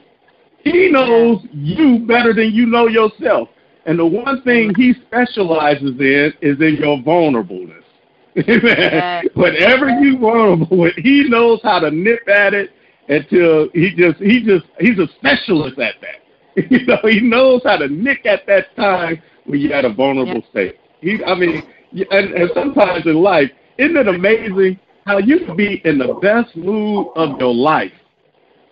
[0.63, 3.50] he knows you better than you know yourself.
[3.86, 7.84] And the one thing he specializes in is in your vulnerableness.
[9.34, 12.69] Whatever you vulnerable with, he knows how to nip at it
[13.10, 16.65] until he just he just he's a specialist at that.
[16.71, 20.36] you know, he knows how to nick at that time when you're at a vulnerable
[20.36, 20.50] yeah.
[20.52, 20.80] state.
[21.02, 25.82] He I mean and, and sometimes in life, isn't it amazing how you can be
[25.84, 27.91] in the best mood of your life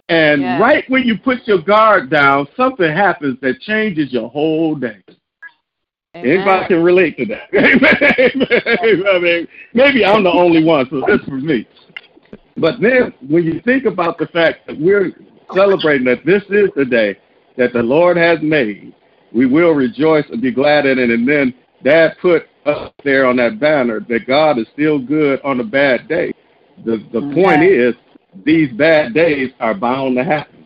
[0.10, 0.60] and yeah.
[0.60, 5.04] right when you put your guard down, something happens that changes your whole day.
[6.16, 6.32] Amen.
[6.32, 7.50] Anybody can relate to that.
[9.14, 11.68] I mean, maybe I'm the only one, so this for me.
[12.58, 15.12] But then when you think about the fact that we're
[15.54, 17.16] celebrating that this is the day
[17.58, 18.96] that the Lord has made,
[19.32, 21.12] we will rejoice and be glad in it.
[21.12, 25.60] And then Dad put up there on that banner that God is still good on
[25.60, 26.34] a bad day.
[26.84, 27.36] The the mm-hmm.
[27.36, 27.94] point is
[28.46, 30.66] these bad days are bound to happen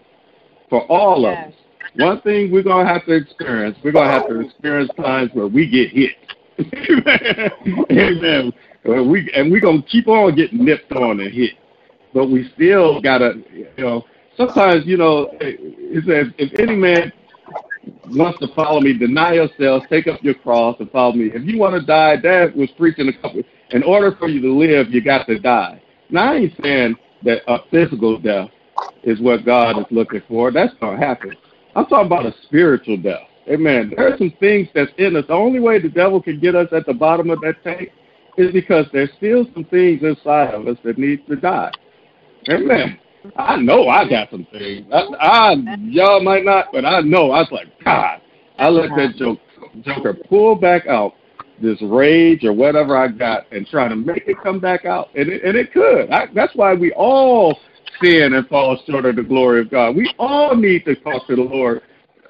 [0.70, 1.54] for all of us.
[1.96, 5.30] One thing we're going to have to experience, we're going to have to experience times
[5.34, 6.12] where we get hit.
[7.92, 8.52] Amen.
[8.84, 11.52] We, and we're going to keep on getting nipped on and hit.
[12.14, 14.04] But we still got to, you know,
[14.38, 17.12] sometimes, you know, it says, if any man
[18.08, 21.32] wants to follow me, deny yourself, take up your cross, and follow me.
[21.34, 23.42] If you want to die, Dad was preaching a couple.
[23.72, 25.82] In order for you to live, you got to die.
[26.10, 28.50] Now I ain't saying that a physical death
[29.04, 30.52] is what God is looking for.
[30.52, 31.36] That's going to happen.
[31.76, 33.28] I'm talking about a spiritual death.
[33.50, 33.92] Amen.
[33.96, 35.26] There are some things that's in us.
[35.28, 37.90] The only way the devil can get us at the bottom of that tank
[38.38, 41.72] is because there's still some things inside of us that need to die.
[42.50, 43.00] Amen.
[43.38, 44.86] I know I got some things.
[44.94, 47.32] I, I y'all might not, but I know.
[47.32, 48.22] I was like, God,
[48.58, 49.40] I let that joke,
[49.82, 51.14] joker pull back out
[51.64, 55.10] this rage or whatever I got and try to make it come back out.
[55.16, 56.12] And it, and it could.
[56.12, 57.58] I, that's why we all
[58.02, 59.96] sin and fall short of the glory of God.
[59.96, 61.82] We all need to talk to the Lord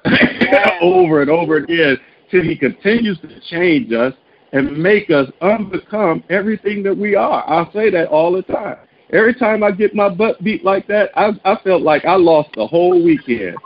[0.80, 1.98] over and over again
[2.30, 4.14] till He continues to change us
[4.52, 7.44] and make us unbecome everything that we are.
[7.48, 8.78] I say that all the time.
[9.12, 12.50] Every time I get my butt beat like that, I, I felt like I lost
[12.54, 13.56] the whole weekend.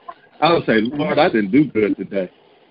[0.41, 2.31] I would say, Lord, I didn't do good today.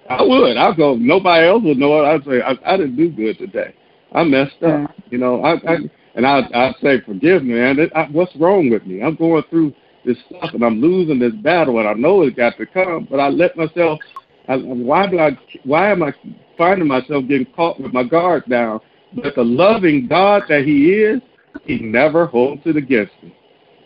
[0.09, 0.57] I would.
[0.57, 0.95] I'll go.
[0.95, 2.05] Nobody else would know it.
[2.07, 3.75] I'd say I, I didn't do good today.
[4.13, 4.91] I messed up.
[5.09, 5.77] You know, I, I
[6.15, 7.79] and I I say forgive me, man.
[7.79, 9.01] It, I, what's wrong with me?
[9.01, 9.73] I'm going through
[10.05, 13.19] this stuff and I'm losing this battle, and I know it's got to come, but
[13.19, 13.99] I let myself.
[14.47, 15.37] I, why do I?
[15.63, 16.13] Why am I
[16.57, 18.79] finding myself getting caught with my guard down?
[19.13, 21.21] But the loving God that He is,
[21.65, 23.35] He never holds it against me.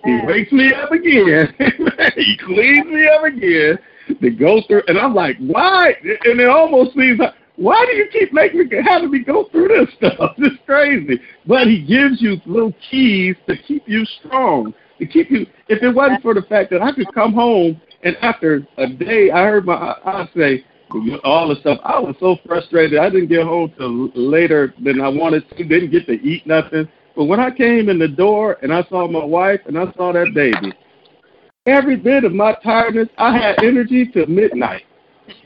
[0.04, 1.54] He wakes me up again.
[2.16, 3.78] he cleans me up again
[4.22, 5.96] to go through, and I'm like, why?
[6.26, 9.68] And it almost seems like, why do you keep making me having me go through
[9.68, 10.36] this stuff?
[10.38, 11.20] It's crazy.
[11.46, 15.46] But he gives you little keys to keep you strong, to keep you.
[15.68, 19.30] If it wasn't for the fact that I could come home and after a day,
[19.32, 20.64] I heard my I say
[21.24, 21.80] all the stuff.
[21.84, 23.00] I was so frustrated.
[23.00, 25.64] I didn't get home till later than I wanted to.
[25.64, 26.88] Didn't get to eat nothing.
[27.16, 30.12] But when I came in the door and I saw my wife and I saw
[30.14, 30.74] that baby,
[31.66, 34.84] every bit of my tiredness, I had energy till midnight,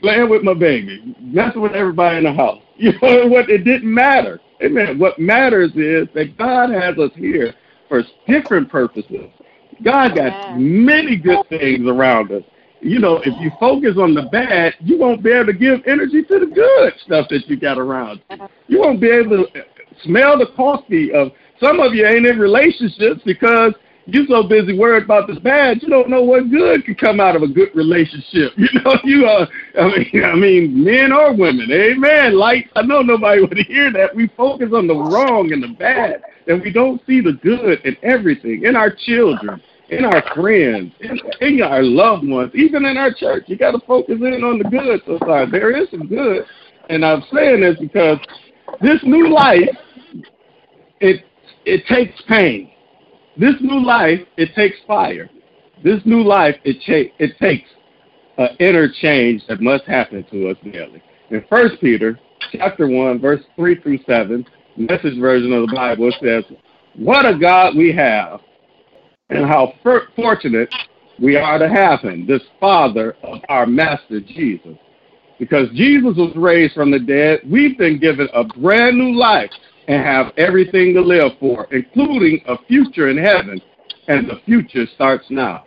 [0.00, 2.62] playing with my baby, messing with everybody in the house.
[2.78, 3.48] You know what?
[3.48, 4.38] It didn't matter.
[4.62, 4.98] Amen.
[4.98, 7.54] What matters is that God has us here
[7.88, 9.30] for different purposes.
[9.82, 12.42] God got many good things around us.
[12.82, 16.22] You know, if you focus on the bad, you won't be able to give energy
[16.24, 18.36] to the good stuff that you got around you.
[18.68, 19.64] You won't be able to
[20.04, 23.72] smell the coffee of some of you ain't in relationships because
[24.06, 27.34] you're so busy worried about the bad, you don't know what good can come out
[27.34, 28.52] of a good relationship.
[28.66, 29.48] You know, you are.
[29.78, 31.70] I mean, I mean, men or women.
[31.70, 32.36] Amen.
[32.36, 34.14] Like I know nobody would hear that.
[34.14, 37.96] We focus on the wrong and the bad, and we don't see the good in
[38.02, 43.12] everything in our children, in our friends, in, in our loved ones, even in our
[43.12, 43.44] church.
[43.46, 45.52] You got to focus in on the good sometimes.
[45.52, 46.44] There is some good,
[46.88, 48.18] and I'm saying this because
[48.80, 49.76] this new life,
[51.00, 51.24] it
[51.64, 52.70] it takes pain.
[53.38, 55.28] This new life, it takes fire.
[55.84, 57.68] This new life, it, cha- it takes
[58.38, 61.02] an inner change that must happen to us daily.
[61.30, 62.18] In First Peter
[62.52, 64.44] chapter 1, verse 3 through 7,
[64.76, 66.44] message version of the Bible, says,
[66.94, 68.40] What a God we have,
[69.28, 70.72] and how for- fortunate
[71.20, 74.76] we are to have him, this Father of our Master Jesus.
[75.38, 79.50] Because Jesus was raised from the dead, we've been given a brand new life
[79.88, 83.60] and have everything to live for, including a future in heaven.
[84.08, 85.66] And the future starts now.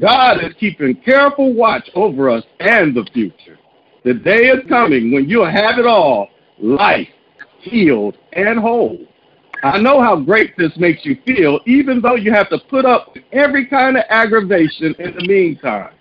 [0.00, 3.58] God is keeping careful watch over us and the future.
[4.04, 6.28] The day is coming when you'll have it all
[6.60, 7.08] life,
[7.60, 8.98] healed, and whole.
[9.62, 13.14] I know how great this makes you feel, even though you have to put up
[13.14, 15.94] with every kind of aggravation in the meantime.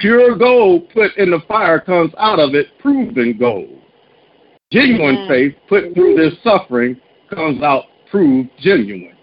[0.00, 3.81] Pure gold put in the fire comes out of it proven gold.
[4.72, 5.30] Genuine mm-hmm.
[5.30, 9.16] faith put through this suffering comes out proved genuine.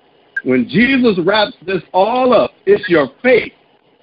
[0.44, 3.52] When Jesus wraps this all up, it's your faith,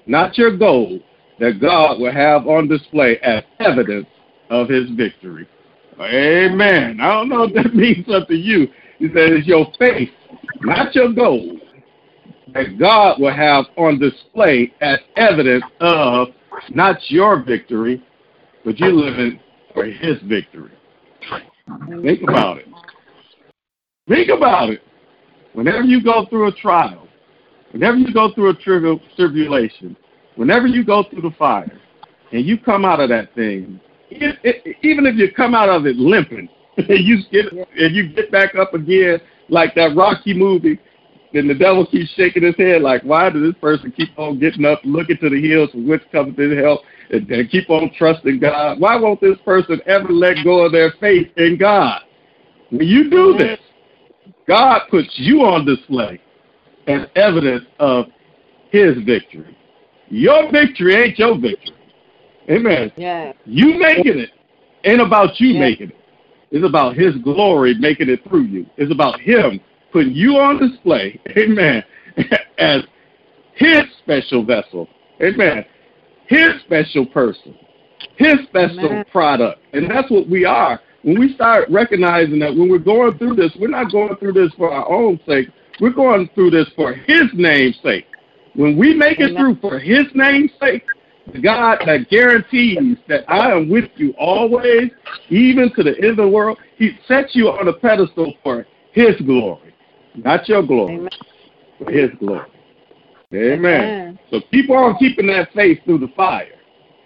[0.06, 1.00] not your gold,
[1.38, 4.06] that God will have on display as evidence
[4.50, 5.48] of his victory.
[6.00, 6.98] Amen.
[7.00, 8.68] I don't know if that means something to you.
[8.98, 10.10] He said it's your faith,
[10.60, 11.60] not your gold,
[12.54, 16.28] that God will have on display as evidence of
[16.70, 18.02] not your victory,
[18.64, 19.38] but you're living
[19.72, 20.75] for his victory.
[22.02, 22.66] Think about it.
[24.08, 24.82] Think about it.
[25.54, 27.08] Whenever you go through a trial,
[27.72, 29.96] whenever you go through a trivial tribulation,
[30.36, 31.80] whenever you go through the fire,
[32.32, 35.86] and you come out of that thing, it, it, even if you come out of
[35.86, 40.78] it limping, and you get and you get back up again like that Rocky movie,
[41.32, 44.64] then the devil keeps shaking his head like, why does this person keep on getting
[44.64, 48.38] up, looking to the hills from which comes his help, and, and keep on trusting
[48.38, 48.80] God?
[48.80, 52.02] Why won't this person ever let go of their faith in God?
[52.70, 53.58] When you do this,
[54.46, 56.20] God puts you on display
[56.86, 58.06] as evidence of
[58.70, 59.56] his victory.
[60.08, 61.76] Your victory ain't your victory.
[62.48, 62.92] Amen.
[62.96, 63.32] Yeah.
[63.44, 64.30] You making it
[64.84, 65.60] ain't about you Yeah.
[65.60, 65.96] making it.
[66.52, 68.66] It's about his glory making it through you.
[68.76, 69.60] It's about him
[69.92, 71.82] putting you on display, amen,
[72.58, 72.82] as
[73.54, 74.88] his special vessel.
[75.22, 75.64] Amen.
[76.28, 77.54] His special person.
[78.16, 79.04] His special Amen.
[79.10, 79.60] product.
[79.72, 80.80] And that's what we are.
[81.02, 84.52] When we start recognizing that when we're going through this, we're not going through this
[84.56, 85.48] for our own sake.
[85.80, 88.06] We're going through this for his name's sake.
[88.54, 90.84] When we make it through for his name's sake,
[91.32, 94.90] the God that guarantees that I am with you always,
[95.28, 99.14] even to the end of the world, he sets you on a pedestal for his
[99.24, 99.65] glory,
[100.16, 101.10] not your glory, Amen.
[101.78, 102.46] for his glory.
[103.32, 103.58] Amen.
[103.58, 104.18] Amen.
[104.30, 106.52] So keep on keeping that faith through the fire.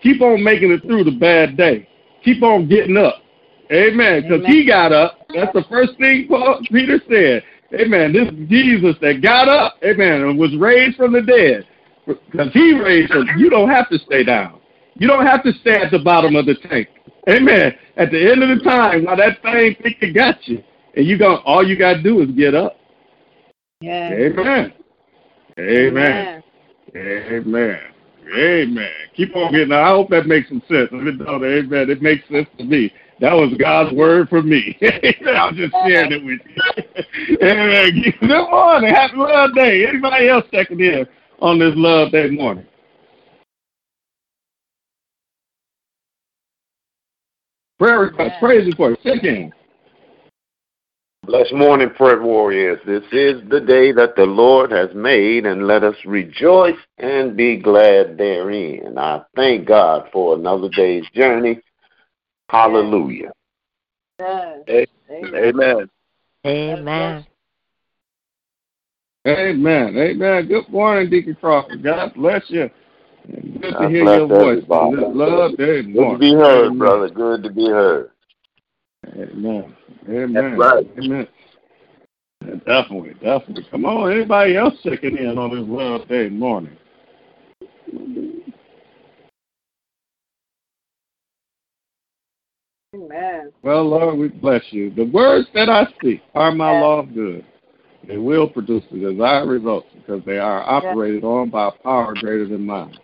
[0.03, 1.89] Keep on making it through the bad day.
[2.25, 3.23] Keep on getting up.
[3.73, 4.23] Amen.
[4.23, 5.19] Because he got up.
[5.35, 7.43] That's the first thing Paul, Peter said.
[7.79, 8.13] Amen.
[8.13, 11.67] This Jesus that got up, amen, and was raised from the dead.
[12.07, 13.29] Because he raised him.
[13.37, 14.61] You don't have to stay down.
[14.95, 16.89] You don't have to stay at the bottom of the tank.
[17.29, 17.73] Amen.
[17.97, 20.63] At the end of the time, while that thing think it got you,
[20.97, 22.80] and you go, all you got to do is get up.
[23.81, 24.13] Yeah.
[24.13, 24.73] Amen.
[25.59, 26.43] Amen.
[26.95, 27.81] Amen.
[28.37, 28.91] Amen.
[29.17, 29.73] Keep on getting.
[29.73, 30.89] I hope that makes some sense.
[30.93, 31.91] If it don't, amen.
[31.91, 32.93] It makes sense to me.
[33.21, 34.79] That was God's word for me.
[34.83, 37.37] I'm just sharing it with you.
[37.43, 38.15] amen.
[38.21, 38.95] Good morning.
[38.95, 39.87] Happy Love Day.
[39.87, 41.07] Anybody else checking in
[41.41, 42.67] on this Love Day morning?
[47.79, 49.55] Prayer request, praise report, second.
[51.31, 52.81] Blessed morning, prayer warriors.
[52.85, 57.57] This is the day that the Lord has made, and let us rejoice and be
[57.57, 58.99] glad therein.
[58.99, 61.61] I thank God for another day's journey.
[62.49, 63.31] Hallelujah.
[64.21, 64.65] Amen.
[65.09, 65.91] Amen.
[66.45, 67.27] Amen.
[69.25, 69.97] Amen.
[69.97, 70.49] Amen.
[70.49, 71.85] Good morning, Deacon Crawford.
[71.85, 72.69] God bless you.
[73.31, 74.59] Good to God hear your voice.
[74.65, 74.97] everybody.
[74.97, 77.09] This love day Good to be heard, brother.
[77.09, 78.11] Good to be heard.
[79.15, 79.77] Amen.
[80.09, 80.33] Amen.
[80.33, 80.87] That's right.
[80.99, 81.29] Amen.
[82.45, 83.67] Yeah, Definitely, definitely.
[83.71, 86.77] Come on, anybody else checking in on this love day morning?
[92.95, 93.53] Amen.
[93.63, 94.91] Well, Lord, we bless you.
[94.91, 97.45] The words that I speak are my law of good.
[98.09, 102.49] They will produce the desired results because they are operated on by a power greater
[102.49, 102.97] than mine.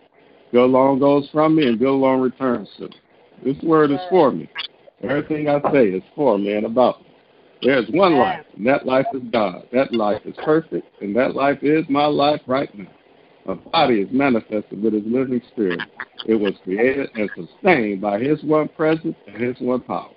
[0.52, 2.96] Good along goes from me and good along returns to me.
[3.44, 4.48] This word is for me.
[5.02, 6.96] Everything I say is for man, and about.
[7.62, 9.66] There's one life, and that life is God.
[9.72, 12.86] That life is perfect, and that life is my life right now.
[13.46, 15.80] My body is manifested with his living spirit.
[16.26, 20.10] It was created and sustained by his one presence and his one power.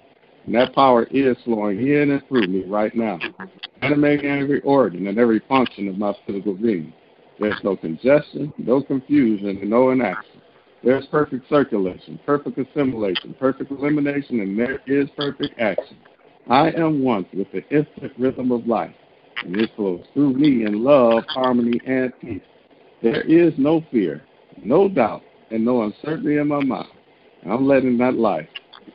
[0.45, 3.19] And that power is flowing in and through me right now,
[3.82, 6.93] animating every organ and every function of my physical being.
[7.39, 10.39] There's no congestion, no confusion, and no inaction.
[10.84, 15.97] There's perfect circulation, perfect assimilation, perfect elimination, and there is perfect action.
[16.49, 18.95] I am one with the instant rhythm of life,
[19.43, 22.41] and it flows through me in love, harmony, and peace.
[23.03, 24.23] There is no fear,
[24.63, 25.21] no doubt,
[25.51, 26.89] and no uncertainty in my mind.
[27.49, 28.47] I'm letting that life,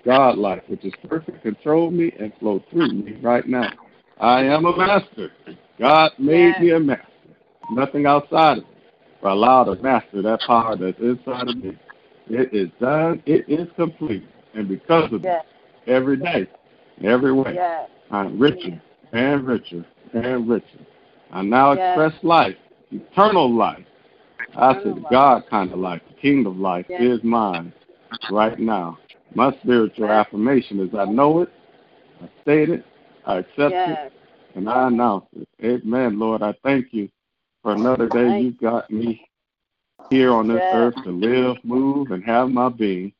[0.04, 3.70] God life, which is perfect, control me and flow through me right now.
[4.18, 5.30] I am a master.
[5.78, 7.06] God made me a master.
[7.70, 8.73] Nothing outside of me.
[9.24, 11.78] For allow to master that power that's inside of me.
[12.28, 13.22] It is done.
[13.24, 14.28] It is complete.
[14.52, 15.42] And because of Yes.
[15.86, 16.46] it, every day,
[17.02, 17.88] every way, Yes.
[18.10, 18.78] I'm richer
[19.14, 20.84] and richer and richer.
[21.32, 21.96] I now Yes.
[21.96, 22.54] express life,
[22.90, 23.86] eternal life.
[24.58, 25.10] I said, life.
[25.10, 27.00] God kind of life, the kingdom life Yes.
[27.00, 27.72] is mine
[28.30, 28.98] right now.
[29.34, 31.48] My spiritual affirmation is I know it,
[32.22, 32.84] I state it,
[33.24, 34.10] I accept Yes.
[34.10, 34.12] it,
[34.54, 35.48] and I announce it.
[35.64, 36.42] Amen, Lord.
[36.42, 37.08] I thank you
[37.64, 39.26] for another day Thank- you've got me
[40.10, 40.74] here on this Yes.
[40.74, 43.12] earth to live, move, and have my being.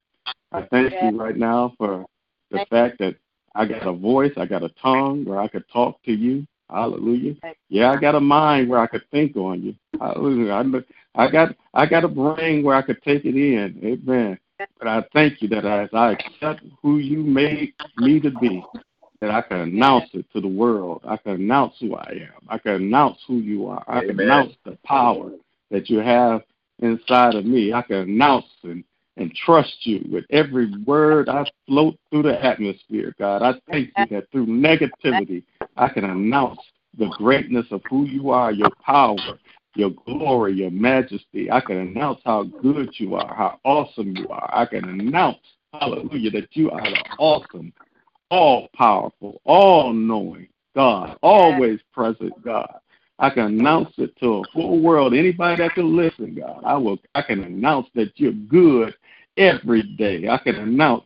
[0.53, 1.03] I thank Yes.
[1.13, 2.05] you right now for
[2.51, 3.17] the Thank- fact that
[3.57, 6.47] I got a voice, I got a tongue where I could talk to you.
[6.69, 7.37] Hallelujah.
[7.69, 9.75] Yeah, I got a mind where I could think on you.
[9.99, 10.53] Hallelujah.
[11.15, 13.79] I, I got I got a brain where I could take it in.
[13.83, 14.39] Amen.
[14.79, 18.63] But I thank you that as I accept who you made me to be,
[19.25, 21.01] that I can announce it to the world.
[21.09, 22.47] I can announce who I am.
[22.47, 23.83] I can announce who you are.
[23.89, 24.27] I can Amen.
[24.27, 25.31] announce the power
[25.71, 26.43] that you have
[26.81, 27.73] inside of me.
[27.73, 28.85] I can announce and,
[29.17, 33.41] and trust you with every word I float through the atmosphere, God.
[33.41, 35.43] I thank you that through negativity,
[35.79, 36.61] I can announce
[36.99, 39.39] the greatness of who you are, your power,
[39.75, 41.51] your glory, your majesty.
[41.51, 44.51] I can announce how good you are, how awesome you are.
[44.55, 45.39] I can announce,
[45.73, 47.73] hallelujah, that you are the awesome,
[48.31, 52.73] all powerful, all knowing God, always present God.
[53.19, 55.15] I can announce it to a full world.
[55.15, 56.99] Anybody that can listen, God, I will.
[57.15, 58.95] I can announce that you're good
[59.37, 60.29] every day.
[60.29, 61.05] I can announce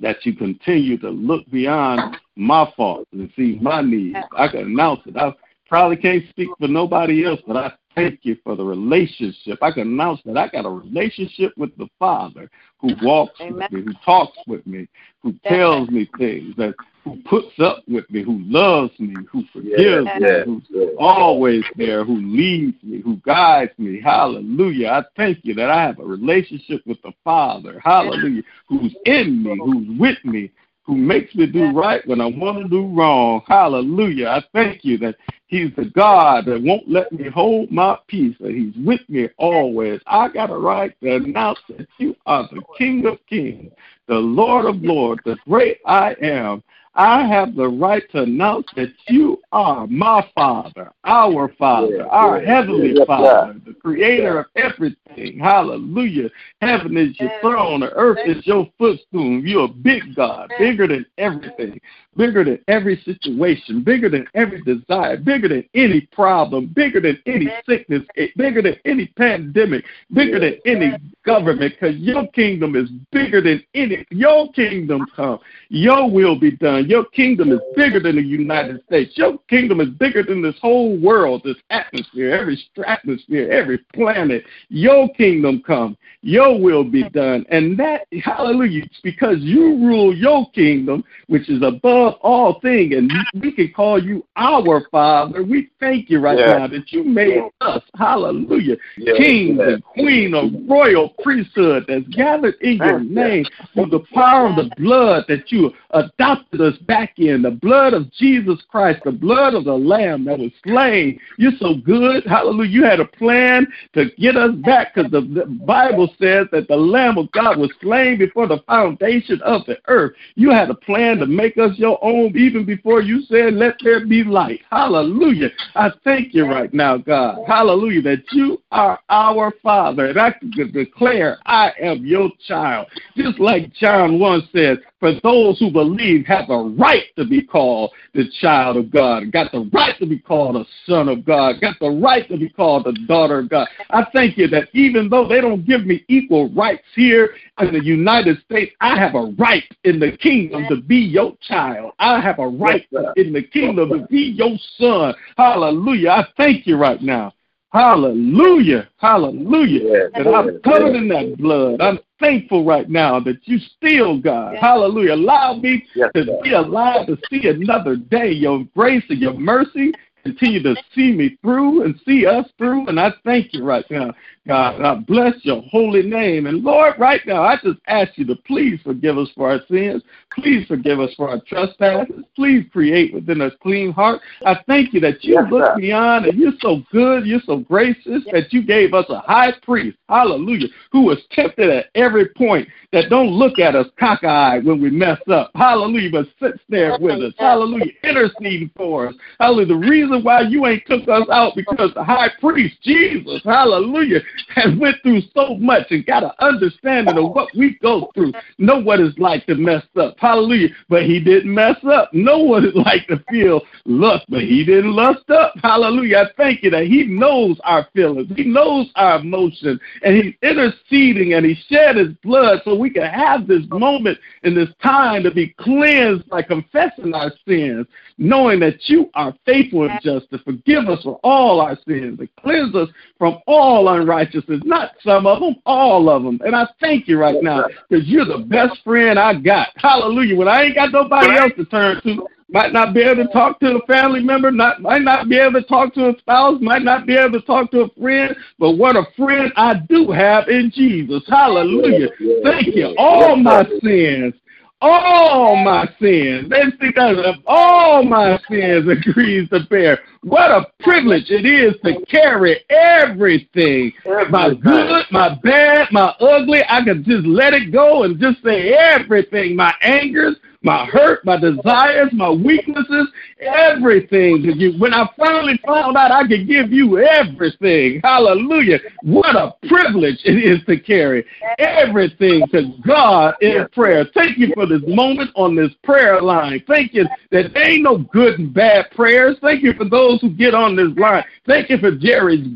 [0.00, 4.18] that you continue to look beyond my faults and see my needs.
[4.36, 5.16] I can announce it.
[5.16, 5.32] I
[5.68, 9.58] probably can't speak for nobody else, but I thank you for the relationship.
[9.62, 13.54] I can announce that I got a relationship with the Father who walks Amen.
[13.54, 14.88] with me, who talks with me,
[15.22, 16.74] who tells me things, that
[17.04, 20.88] who puts up with me, who loves me, who forgives me, yes, who's yes.
[20.98, 24.00] always there, who leads me, who guides me.
[24.00, 24.88] Hallelujah.
[24.88, 27.80] I thank you that I have a relationship with the Father.
[27.82, 28.42] Hallelujah.
[28.68, 30.50] Who's in me, who's with me,
[30.88, 33.42] who makes me do right when I want to do wrong.
[33.46, 34.28] Hallelujah.
[34.28, 35.16] I thank you that
[35.46, 40.00] He's the God that won't let me hold my peace, that He's with me always.
[40.06, 43.70] I got a right to announce that you are the King of Kings,
[44.06, 46.62] the Lord of Lords, the great I am.
[46.98, 52.96] I have the right to announce that you are my Father, our Father, our Heavenly
[53.06, 55.38] Father, the creator of everything.
[55.38, 56.28] Hallelujah.
[56.60, 59.40] Heaven is your throne, the earth is your footstool.
[59.40, 61.80] You're a big God, bigger than everything,
[62.16, 67.48] bigger than every situation, bigger than every desire, bigger than any problem, bigger than any
[67.64, 73.40] sickness, eh, bigger than any pandemic, bigger than any government, because your kingdom is bigger
[73.40, 74.04] than any.
[74.10, 75.38] Your kingdom come.
[75.68, 76.87] Your will be done.
[76.88, 79.12] Your kingdom is bigger than the United States.
[79.14, 84.42] Your kingdom is bigger than this whole world, this atmosphere, every stratosphere, every planet.
[84.70, 85.98] Your kingdom come.
[86.22, 87.44] Your will be done.
[87.50, 93.12] And that, hallelujah, it's because you rule your kingdom, which is above all things, and
[93.34, 95.42] we can call you our Father.
[95.42, 101.10] We thank you right now that you made us, hallelujah, kings and queen of royal
[101.22, 106.62] priesthood that's gathered in your name through the power of the blood that you adopted
[106.62, 110.52] us back in, the blood of Jesus Christ, the blood of the Lamb that was
[110.64, 111.18] slain.
[111.36, 112.24] You're so good.
[112.26, 112.70] Hallelujah.
[112.70, 116.76] You had a plan to get us back because the, the Bible says that the
[116.76, 120.12] Lamb of God was slain before the foundation of the earth.
[120.34, 124.06] You had a plan to make us your own even before you said, Let there
[124.06, 124.60] be light.
[124.70, 125.50] Hallelujah.
[125.74, 127.44] I thank you right now, God.
[127.46, 130.06] Hallelujah, that you are our Father.
[130.06, 132.88] And I can declare, I am your child.
[133.16, 137.92] Just like John 1 says, for those who believe have a right to be called
[138.14, 141.78] the child of God, got the right to be called a son of God, got
[141.78, 143.68] the right to be called a daughter of God.
[143.90, 147.84] I thank you that even though they don't give me equal rights here in the
[147.84, 151.92] United States, I have a right in the kingdom to be your child.
[151.98, 152.86] I have a right
[153.16, 155.14] in the kingdom to be your son.
[155.36, 156.10] Hallelujah.
[156.10, 157.32] I thank you right now.
[157.72, 158.88] Hallelujah.
[158.96, 160.10] Hallelujah.
[160.14, 161.80] That I'm covered in that blood.
[161.80, 164.56] I'm thankful right now that you still, God.
[164.56, 165.14] Hallelujah.
[165.14, 168.30] Allow me to be alive to see another day.
[168.32, 169.92] Your grace and your mercy
[170.24, 172.88] continue to see me through and see us through.
[172.88, 174.12] And I thank you right now,
[174.46, 174.80] God.
[174.80, 176.46] I bless your holy name.
[176.46, 180.02] And Lord, right now, I just ask you to please forgive us for our sins.
[180.42, 182.24] Please forgive us for our trespasses.
[182.36, 184.20] Please create within us clean heart.
[184.44, 185.76] I thank you that you yes, look sir.
[185.76, 189.98] beyond and you're so good, you're so gracious that you gave us a high priest,
[190.08, 194.90] hallelujah, who was tempted at every point that don't look at us cockeyed when we
[194.90, 195.50] mess up.
[195.54, 197.34] Hallelujah, but sits there with us.
[197.38, 199.14] Hallelujah, interceding for us.
[199.40, 199.66] Hallelujah.
[199.66, 204.20] The reason why you ain't took us out because the high priest, Jesus, hallelujah,
[204.54, 208.32] has went through so much and got an understanding of what we go through.
[208.58, 210.16] Know what it's like to mess up.
[210.28, 210.68] Hallelujah.
[210.90, 212.12] But he didn't mess up.
[212.12, 215.54] Know what it's like to feel lust, but he didn't lust up.
[215.62, 216.18] Hallelujah.
[216.18, 218.30] I thank you that he knows our feelings.
[218.36, 219.80] He knows our emotions.
[220.02, 224.54] And he's interceding and he shed his blood so we can have this moment in
[224.54, 227.86] this time to be cleansed by confessing our sins,
[228.18, 232.28] knowing that you are faithful and just to forgive us for all our sins and
[232.38, 236.38] cleanse us from all unrighteousness, not some of them, all of them.
[236.44, 239.68] And I thank you right now because you're the best friend I got.
[239.76, 240.17] Hallelujah.
[240.36, 243.60] When I ain't got nobody else to turn to, might not be able to talk
[243.60, 246.82] to a family member, not might not be able to talk to a spouse, might
[246.82, 250.48] not be able to talk to a friend, but what a friend I do have
[250.48, 251.22] in Jesus.
[251.28, 252.08] Hallelujah.
[252.42, 252.94] Thank you.
[252.98, 254.34] All my sins
[254.80, 256.48] all my sins.
[256.48, 260.00] They think that all my sins agrees to bear.
[260.22, 263.92] What a privilege it is to carry everything.
[264.30, 266.62] My good, my bad, my ugly.
[266.68, 269.56] I can just let it go and just say everything.
[269.56, 273.08] My angers, my hurt, my desires, my weaknesses,
[273.40, 274.78] everything to you.
[274.78, 280.36] When I finally found out I could give you everything, hallelujah, what a privilege it
[280.36, 281.24] is to carry
[281.58, 284.06] everything to God in prayer.
[284.14, 286.62] Thank you for this moment on this prayer line.
[286.66, 289.36] Thank you that there ain't no good and bad prayers.
[289.40, 291.24] Thank you for those who get on this line.
[291.46, 292.46] Thank you for Jerry's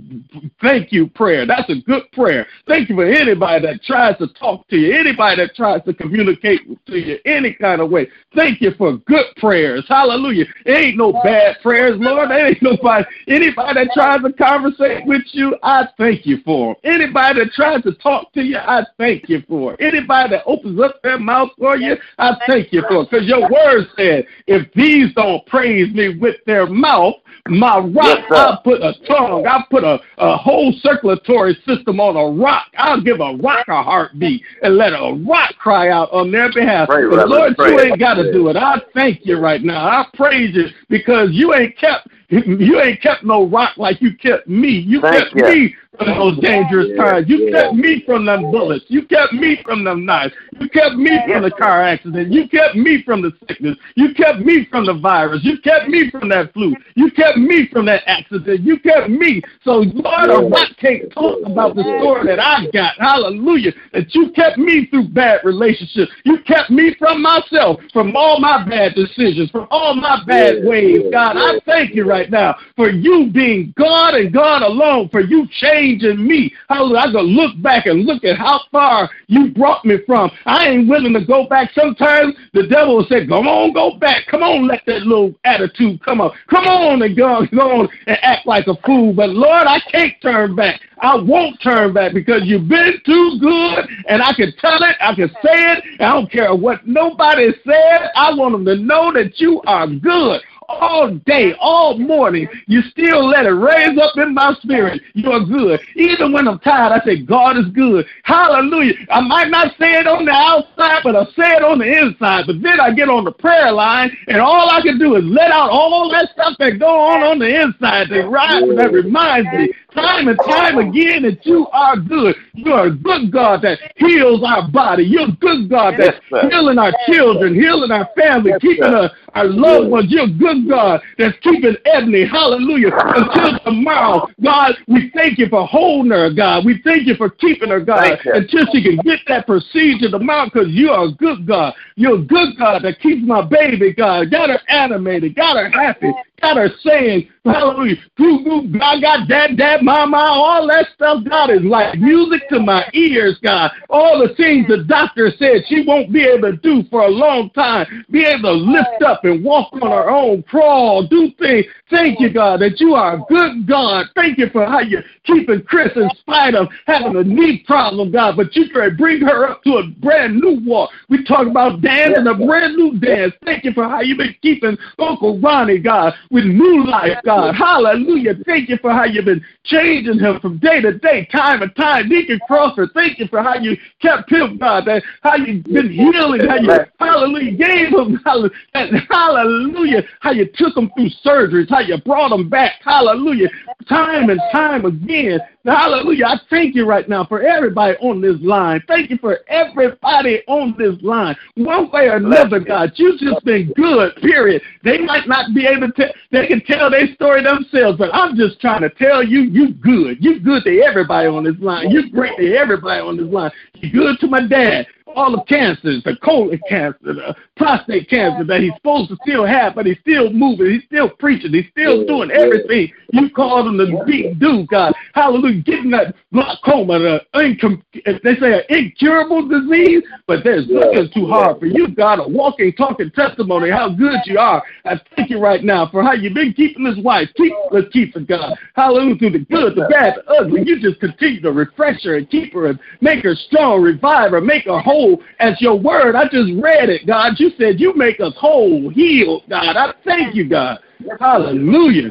[0.61, 1.47] thank you prayer.
[1.47, 2.47] That's a good prayer.
[2.67, 6.61] Thank you for anybody that tries to talk to you, anybody that tries to communicate
[6.87, 8.09] to you any kind of way.
[8.35, 9.85] Thank you for good prayers.
[9.89, 10.47] Hallelujah.
[10.73, 12.31] There ain't no bad prayers, Lord.
[12.31, 13.05] There ain't nobody.
[13.29, 16.95] Anybody that tries to conversate with you, I thank you for them.
[16.95, 19.77] Anybody that tries to talk to you, I thank you for.
[19.83, 23.05] Anybody that opens up their mouth for you, I thank you for.
[23.05, 27.17] Because your word said, if these don't praise me with their mouth,
[27.49, 32.17] my rock, yes, I put a tongue, I put a, a whole circulatory system on
[32.17, 32.67] a rock.
[32.79, 36.89] I'll give a rock a heartbeat and let a rock cry out on their behalf.
[36.89, 37.73] Pray, but Lord, pray.
[37.73, 38.57] you ain't got to do it.
[38.57, 39.85] I thank you right now.
[39.85, 44.49] I praise you because you ain't kept you ain't kept no rock like you kept
[44.49, 44.69] me.
[44.69, 45.45] You thank kept you.
[45.45, 47.29] me from those dangerous times.
[47.29, 48.85] You kept me from them bullets.
[48.89, 50.33] You kept me from them knives.
[50.59, 52.33] You kept me from the car accident.
[52.33, 53.77] You kept me from the sickness.
[53.95, 55.41] You kept me from the virus.
[55.43, 56.75] You kept me from that flu.
[56.95, 58.61] You kept me from that accident.
[58.61, 59.43] You kept me.
[59.65, 62.97] So, Lord, a rock can't talk about the story that I got.
[62.99, 63.73] Hallelujah.
[63.93, 66.11] That you kept me through bad relationships.
[66.25, 71.03] You kept me from myself, from all my bad decisions, from all my bad ways.
[71.13, 75.47] God, I thank you right now for you being God and God alone, for you
[75.51, 76.53] changing me.
[76.69, 77.01] Hallelujah.
[77.01, 80.31] I go look back and look at how far you brought me from.
[80.47, 81.71] I ain't willing to go back.
[81.75, 84.27] Sometimes the devil will say, Come on, go back.
[84.27, 86.33] Come on, let that little attitude come up.
[86.49, 89.13] Come on and go, go on and act like a fool.
[89.13, 90.81] But Lord, I can't turn back.
[91.01, 95.15] I won't turn back because you've been too good and I can tell it, I
[95.15, 95.85] can say it.
[96.01, 98.11] I don't care what nobody said.
[98.15, 100.41] I want them to know that you are good
[100.81, 105.01] all day, all morning, you still let it raise up in my spirit.
[105.15, 105.81] You're good.
[105.97, 108.07] Even when I'm tired, I say, God is good.
[108.25, 108.95] Hallelujah.
[109.11, 112.47] I might not say it on the outside, but I say it on the inside.
[112.47, 115.51] But then I get on the prayer line, and all I can do is let
[115.51, 119.73] out all that stuff that go on on the inside that, rise, that reminds me
[119.95, 122.37] time and time again that you are good.
[122.55, 125.05] You're a good God that heals our body.
[125.05, 126.19] You're a good God that's
[126.51, 130.11] healing our children, healing our family, keeping our, our loved ones.
[130.11, 134.29] You're a good God that's keeping Ebony, hallelujah, until tomorrow.
[134.43, 136.65] God, we thank you for holding her, God.
[136.65, 140.69] We thank you for keeping her, God, until she can get that procedure tomorrow because
[140.69, 141.75] you are a good God.
[141.97, 144.31] You're a good God that keeps my baby, God.
[144.31, 146.13] Got her animated, got her happy,
[146.43, 151.63] got her saying, hallelujah, goo goo, gaga, dad, dad, mama, all that stuff, God, is
[151.63, 153.71] like music to my ears, God.
[153.89, 157.51] All the things the doctor said she won't be able to do for a long
[157.51, 161.67] time, be able to lift up and walk on her own, crawl, do things.
[161.91, 164.07] Thank you, God, that you are a good God.
[164.15, 168.37] Thank you for how you're keeping Chris in spite of having a knee problem, God,
[168.37, 170.91] but you can bring her up to a brand new walk.
[171.09, 173.35] We talk about dancing a brand new dance.
[173.45, 177.55] Thank you for how you've been keeping Uncle Ronnie, God, with new life, God.
[177.55, 178.35] Hallelujah.
[178.47, 182.09] Thank you for how you've been changing him from day to day, time and time.
[182.09, 186.49] Deacon Crawford, thank you for how you kept him, God, that how you've been healing,
[186.49, 192.33] how you, hallelujah, gave him, hallelujah, how you took him through surgeries, how you brought
[192.33, 193.51] him back, hallelujah,
[193.87, 195.39] time and time again.
[195.65, 196.27] Hallelujah.
[196.27, 198.83] I thank you right now for everybody on this line.
[198.89, 201.37] Thank you for everybody on this line.
[201.55, 204.63] One way or another, God, you've just been good, period.
[204.83, 208.61] They might not be able to, they can tell their story themselves, but I'm just
[208.61, 210.23] trying to tell you, you good.
[210.23, 211.91] You good to everybody on this line.
[211.91, 213.53] You great to everybody on this line.
[213.75, 218.61] You good to my dad all the cancers, the colon cancer, the prostate cancer that
[218.61, 222.31] he's supposed to still have, but he's still moving, he's still preaching, he's still doing
[222.31, 224.95] everything you called him to be, do, God.
[225.15, 225.63] Hallelujah.
[225.63, 231.61] Getting that glaucoma, the incom- they say an incurable disease, but there's nothing too hard
[231.61, 232.21] for you, God.
[232.21, 234.63] A walking, talking testimony how good you are.
[234.85, 237.29] I thank you right now for how you've been keeping this wife.
[237.37, 238.57] Keep Lakeisha, God.
[238.75, 239.17] Hallelujah.
[239.19, 240.63] Through the good, the bad, the ugly.
[240.65, 244.41] You just continue to refresh her and keep her and make her strong, revive her,
[244.41, 245.02] make her whole
[245.39, 246.15] as your word.
[246.15, 247.35] I just read it, God.
[247.39, 249.77] You said you make us whole, healed, God.
[249.77, 250.79] I thank you, God.
[251.19, 252.11] Hallelujah.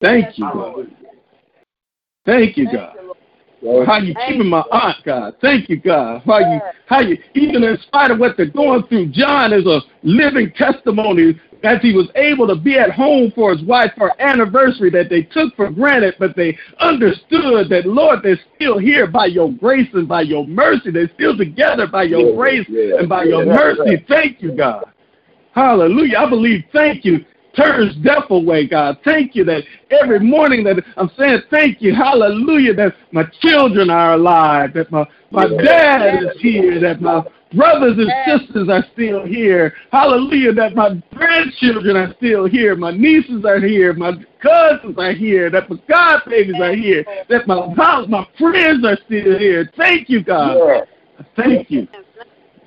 [0.00, 0.86] Thank you, God.
[2.24, 2.96] Thank you, God.
[3.86, 5.34] How you keeping my aunt, God?
[5.40, 6.22] Thank you, God.
[6.26, 9.80] How you, how you, even in spite of what they're going through, John is a
[10.02, 14.88] living testimony as he was able to be at home for his wife for anniversary
[14.90, 19.52] that they took for granted, but they understood that, Lord, they're still here by your
[19.52, 20.92] grace and by your mercy.
[20.92, 23.96] They're still together by your Yeah, grace yeah, and by yeah, your that's mercy.
[23.96, 24.06] right.
[24.08, 24.92] Thank you, God.
[25.52, 26.18] Hallelujah.
[26.18, 27.24] I believe, thank you.
[27.56, 28.98] Turns death away, God.
[29.02, 34.12] Thank you that every morning that I'm saying thank you, hallelujah, that my children are
[34.12, 39.74] alive, that my, my dad is here, that my brothers and sisters are still here.
[39.92, 45.50] Hallelujah, that my grandchildren are still here, my nieces are here, my cousins are here,
[45.50, 49.70] that my godbabies are here, that my house, my friends are still here.
[49.76, 50.86] Thank you, God.
[51.36, 51.88] Thank you.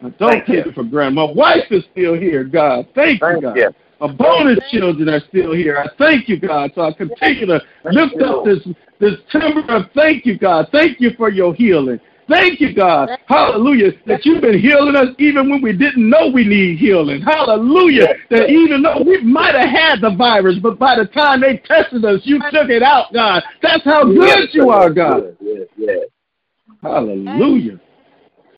[0.04, 1.16] I don't take it for granted.
[1.16, 2.88] My wife is still here, God.
[2.96, 3.76] Thank, you, God.
[4.00, 5.78] My bonus children are still here.
[5.78, 6.72] I thank you, God.
[6.74, 7.62] So I continue to
[7.92, 8.60] lift up this
[9.00, 10.68] this timber of thank you, God.
[10.72, 12.00] Thank you for your healing.
[12.30, 13.10] Thank you, God.
[13.28, 13.92] Hallelujah.
[14.06, 17.22] That you've been healing us even when we didn't know we need healing.
[17.22, 18.08] Hallelujah.
[18.30, 22.06] That even though we might have had the virus, but by the time they tested
[22.06, 23.44] us, you took it out, God.
[23.62, 25.36] That's how good you are, God.
[25.42, 26.06] Yes, yes.
[26.82, 27.80] Hallelujah.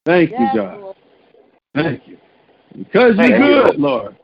[0.05, 0.95] Thank you, God.
[1.74, 2.17] Thank you.
[2.78, 4.17] Because you're good, Lord.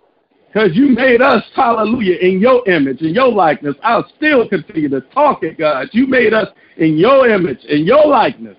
[0.48, 3.76] because you made us, hallelujah, in your image, in your likeness.
[3.84, 5.88] I'll still continue to talk it, God.
[5.92, 8.58] You made us in your image, in your likeness.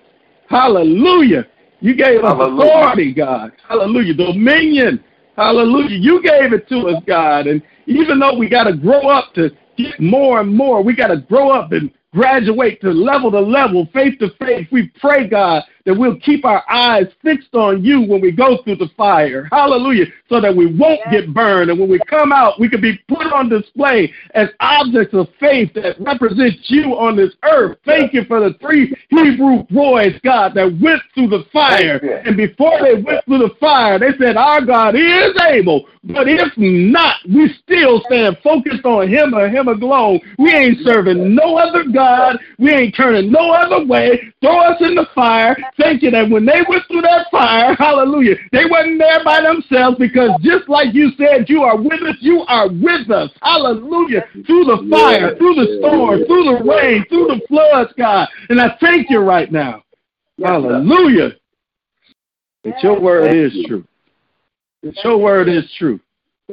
[0.49, 1.45] Hallelujah.
[1.79, 2.69] You gave us Hallelujah.
[2.69, 3.51] authority, God.
[3.67, 4.13] Hallelujah.
[4.15, 5.03] Dominion.
[5.37, 5.97] Hallelujah.
[5.97, 7.47] You gave it to us, God.
[7.47, 11.07] And even though we got to grow up to get more and more, we got
[11.07, 14.67] to grow up and graduate to level to level, faith to faith.
[14.71, 18.75] We pray, God, that we'll keep our eyes fixed on you when we go through
[18.75, 19.47] the fire.
[19.51, 20.05] Hallelujah.
[20.29, 21.71] So that we won't get burned.
[21.71, 25.73] And when we come out, we can be put on display as objects of faith
[25.73, 27.79] that represent you on this earth.
[27.85, 31.97] Thank you for the three Hebrew boys, God, that went through the fire.
[32.27, 35.87] And before they went through the fire, they said, Our God is able.
[36.03, 40.19] But if not, we still stand focused on Him or Him alone.
[40.37, 42.37] We ain't serving no other God.
[42.57, 44.31] We ain't turning no other way.
[44.41, 45.57] Throw us in the fire.
[45.79, 49.97] Thank you that when they went through that fire, hallelujah, they wasn't there by themselves
[49.97, 52.17] because just like you said, you are with us.
[52.19, 53.31] You are with us.
[53.41, 54.25] Hallelujah.
[54.45, 58.27] Through the fire, through the storm, through the rain, through the floods, God.
[58.49, 59.83] And I thank you right now.
[60.43, 61.31] Hallelujah.
[62.65, 63.85] That your word is true.
[64.83, 65.99] That your word is true.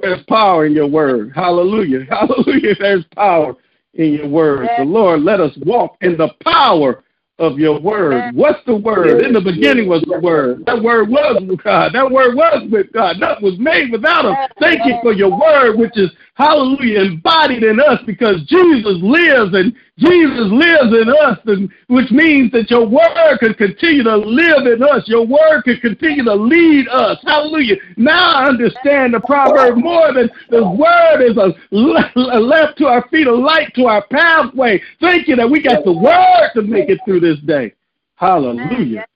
[0.01, 1.33] There's power in your word.
[1.35, 2.05] Hallelujah.
[2.11, 2.75] Hallelujah.
[2.79, 3.57] There's power
[3.95, 4.69] in your word.
[4.79, 7.03] The Lord, let us walk in the power
[7.39, 8.35] of your word.
[8.35, 9.23] What's the word?
[9.23, 10.65] In the beginning was the word.
[10.65, 11.93] That word was with God.
[11.93, 13.17] That word was with God.
[13.21, 14.35] That was made without him.
[14.59, 19.75] Thank you for your word, which is, hallelujah, embodied in us because Jesus lives and
[19.99, 21.39] Jesus lives in us,
[21.87, 25.03] which means that your word can continue to live in us.
[25.07, 27.19] Your word can continue to lead us.
[27.25, 27.77] Hallelujah.
[27.97, 32.89] Now I understand the proverb more than the word is a le- a left to
[32.89, 34.83] our feet, a light to our pathway.
[35.01, 37.73] Thank you that we got the word to make it through this day.
[38.17, 39.07] Hallelujah.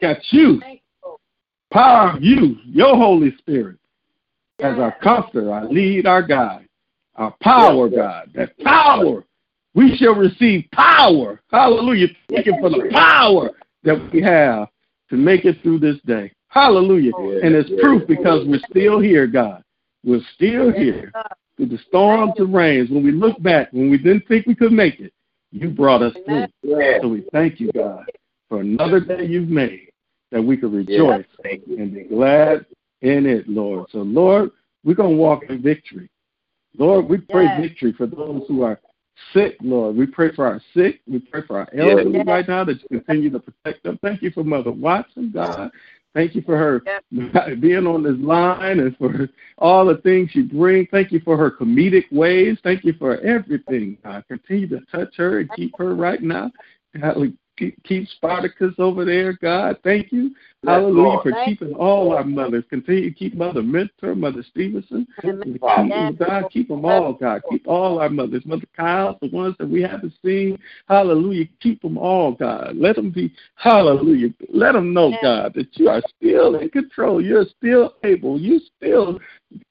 [0.00, 0.62] Got you.
[1.70, 3.76] Power of you, your Holy Spirit,
[4.60, 6.68] as our comforter, our lead, our guide,
[7.16, 8.30] our power, God.
[8.34, 9.24] That power
[9.74, 11.40] we shall receive power.
[11.50, 12.08] Hallelujah.
[12.28, 13.50] Thank you for the power
[13.84, 14.68] that we have
[15.10, 16.32] to make it through this day.
[16.48, 17.12] Hallelujah.
[17.16, 19.62] And it's proof because we're still here, God.
[20.04, 21.12] We're still here
[21.56, 22.90] through the storms and rains.
[22.90, 25.12] When we look back, when we didn't think we could make it,
[25.50, 26.46] you brought us through.
[27.00, 28.04] So we thank you, God,
[28.48, 29.88] for another day you've made
[30.30, 32.66] that we could rejoice and be glad
[33.02, 33.88] in it, Lord.
[33.90, 34.50] So, Lord,
[34.84, 36.08] we're going to walk in victory.
[36.78, 38.80] Lord, we pray victory for those who are
[39.32, 39.96] sick, Lord.
[39.96, 41.00] We pray for our sick.
[41.06, 42.26] We pray for our elderly Yes.
[42.26, 43.98] right now that you continue to protect them.
[44.02, 45.70] Thank you for Mother Watson, God.
[46.14, 46.82] Thank you for her
[47.56, 50.88] being on this line and for all the things she brings.
[50.90, 52.58] Thank you for her comedic ways.
[52.62, 53.96] Thank you for everything.
[54.04, 56.50] God, continue to touch her and keep her right now.
[57.00, 59.78] God, keep, keep Spartacus over there, God.
[59.82, 60.34] Thank you.
[60.64, 61.22] Hallelujah Lord.
[61.24, 62.64] for Thank keeping all our mothers.
[62.70, 65.08] Continue to keep Mother Mentor, Mother Stevenson.
[65.20, 67.42] Keep, God, keep them all, God.
[67.50, 68.46] Keep all our mothers.
[68.46, 70.56] Mother Kyle, the ones that we haven't seen.
[70.88, 71.46] Hallelujah.
[71.60, 72.76] Keep them all, God.
[72.76, 74.28] Let them be, hallelujah.
[74.52, 77.20] Let them know, God, that you are still in control.
[77.20, 78.40] You're still able.
[78.40, 79.18] You're still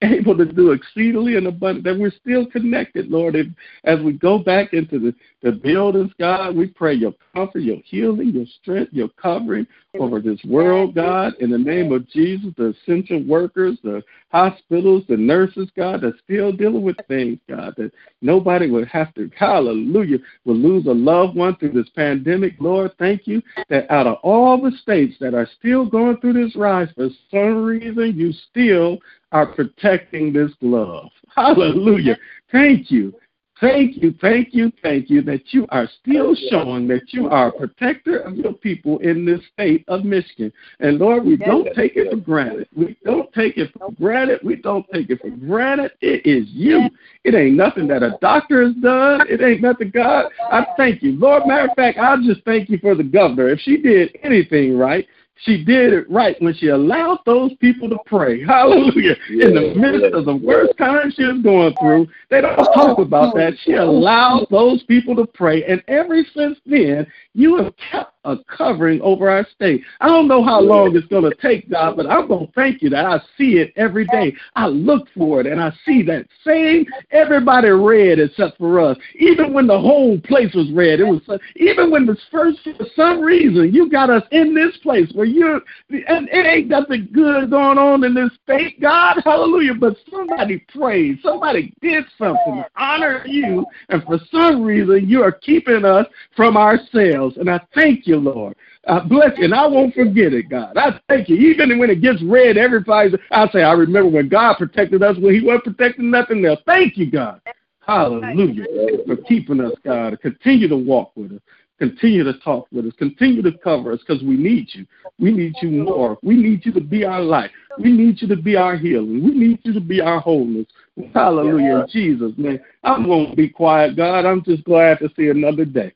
[0.02, 3.36] able to do exceedingly and abundant, that we're still connected, Lord.
[3.36, 3.48] If,
[3.84, 8.30] as we go back into the, the buildings, God, we pray your comfort, your healing,
[8.30, 9.66] your strength, your covering
[10.00, 15.18] over this world, God, in the name of Jesus, the essential workers, the hospitals, the
[15.18, 20.56] nurses, God, that's still dealing with things, God, that nobody would have to, hallelujah, will
[20.56, 22.54] lose a loved one through this pandemic.
[22.60, 26.56] Lord, thank you that out of all the states that are still going through this
[26.56, 28.98] rise, for some reason, you still
[29.34, 31.10] are protecting this glove.
[31.36, 32.18] Hallelujah.
[32.52, 33.14] Thank you.
[33.62, 37.52] Thank you, thank you, thank you that you are still showing that you are a
[37.52, 40.52] protector of your people in this state of Michigan.
[40.80, 42.68] And Lord, we don't take it for granted.
[42.76, 44.40] We don't take it for granted.
[44.44, 45.92] We don't take it for granted.
[46.02, 46.90] It is you.
[47.24, 49.28] It ain't nothing that a doctor has done.
[49.30, 50.32] It ain't nothing, God.
[50.52, 51.12] I thank you.
[51.12, 53.50] Lord, matter of fact, I just thank you for the governor.
[53.50, 55.06] If she did anything right,
[55.44, 58.44] she did it right when she allowed those people to pray.
[58.46, 59.16] Hallelujah.
[59.30, 63.00] In the midst of the worst time she was going through, they don't oh, talk
[63.00, 63.54] about that.
[63.64, 65.64] She allowed those people to pray.
[65.64, 69.84] And ever since then, you have kept a covering over our state.
[70.00, 72.82] I don't know how long it's going to take, God, but I'm going to thank
[72.82, 74.36] you that I see it every day.
[74.56, 78.98] I look for it and I see that same everybody read except for us.
[79.16, 81.22] Even when the whole place was red, it was
[81.56, 85.62] even when the first for some reason you got us in this place where you're
[85.90, 89.74] and it ain't nothing good going on in this state, God, hallelujah.
[89.74, 95.32] But somebody prayed, somebody did something to honor you, and for some reason you are
[95.32, 96.06] keeping us
[96.36, 97.38] from ourselves.
[97.38, 98.56] And I thank you you, Lord.
[98.88, 100.78] I bless you, and I won't forget it, God.
[100.78, 101.38] I thank you.
[101.38, 105.34] Even when it gets red, everybody, I say, I remember when God protected us when
[105.34, 106.60] He wasn't protecting nothing else.
[106.66, 107.42] Thank you, God.
[107.80, 108.66] Hallelujah
[109.08, 110.20] for keeping us, God.
[110.22, 111.40] Continue to walk with us.
[111.80, 112.94] Continue to talk with us.
[113.00, 114.86] Continue to cover us because we need you.
[115.20, 116.18] We need you more.
[116.22, 117.50] We need you to be our life.
[117.80, 119.24] We need you to be our healing.
[119.24, 120.68] We need you to be our wholeness.
[121.16, 121.88] Hallelujah.
[121.90, 122.60] Jesus, man.
[122.84, 124.26] I won't be quiet, God.
[124.26, 125.92] I'm just glad to see another day.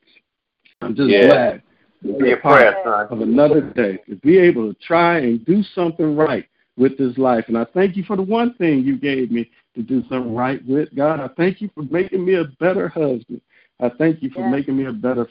[0.82, 1.26] I'm just Yeah.
[1.26, 1.62] glad
[2.02, 3.08] Be a prayer, son.
[3.10, 7.46] of another day, to be able to try and do something right with this life.
[7.48, 10.64] And I thank you for the one thing you gave me to do something right
[10.66, 10.94] with.
[10.94, 13.40] God, I thank you for making me a better husband.
[13.80, 14.50] I thank you for Yes.
[14.50, 15.28] making me a better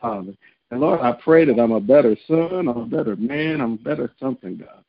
[0.00, 0.34] father.
[0.70, 3.76] And Lord, I pray that I'm a better son, I'm a better man, I'm a
[3.76, 4.84] better something, God.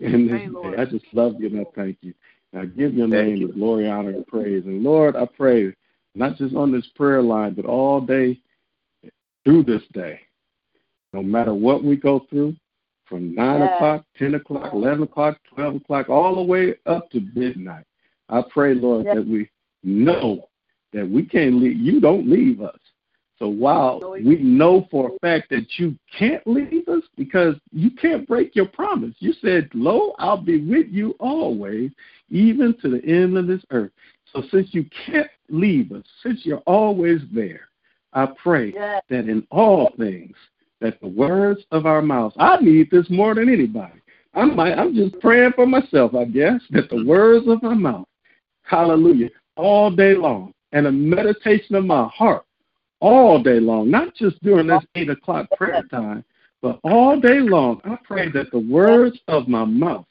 [0.00, 2.14] In this day, I just love you and I thank you.
[2.52, 3.48] And I give your Thank name you.
[3.48, 4.64] the glory, honor, and praise.
[4.64, 5.74] And Lord, I pray,
[6.14, 8.40] not just on this prayer line, but all day
[9.44, 10.20] through this day,
[11.12, 12.54] no matter what we go through,
[13.06, 13.74] from 9 Yes.
[13.74, 17.84] o'clock, 10 o'clock, 11 o'clock, 12 o'clock, all the way up to midnight.
[18.28, 19.16] I pray, Lord, Yes.
[19.16, 19.48] that we
[19.82, 20.48] know
[20.92, 21.78] that we can't leave.
[21.78, 22.78] You don't leave us.
[23.38, 28.26] So while we know for a fact that you can't leave us because you can't
[28.26, 29.14] break your promise.
[29.20, 31.92] You said, Lo, I'll be with you always,
[32.30, 33.92] even to the end of this earth.
[34.32, 37.68] So since you can't leave us, since you're always there,
[38.12, 39.04] I pray Yes.
[39.08, 40.36] that in all things,
[40.80, 44.00] that the words of our mouths, I need this more than anybody.
[44.34, 48.06] I'm, I'm just praying for myself, I guess, that the words of my mouth,
[48.62, 52.44] hallelujah, all day long, and a meditation of my heart
[53.00, 56.24] all day long, not just during this 8 o'clock prayer time,
[56.62, 57.80] but all day long.
[57.84, 60.06] I pray that the words of my mouth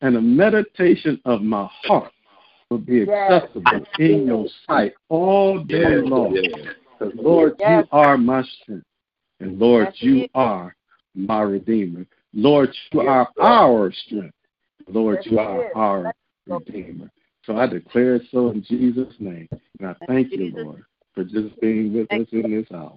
[0.00, 2.12] and the meditation of my heart
[2.70, 3.42] will be Yes.
[3.42, 6.34] acceptable in your sight all day Yes, long.
[6.34, 6.74] yes.
[6.98, 8.86] Because, Lord, you are my strength.
[9.42, 10.30] And, Lord, Yes, you He is.
[10.34, 10.76] are
[11.14, 12.06] my Redeemer.
[12.32, 13.48] Lord, you Yes, are Lord.
[13.48, 14.34] our strength.
[14.88, 15.72] Lord, Yes, you are is.
[15.74, 16.14] our
[16.46, 17.10] Redeemer.
[17.44, 19.48] So I declare it so in Jesus' name.
[19.80, 22.96] And I thank you, Lord, for just being with Thank us in this hour.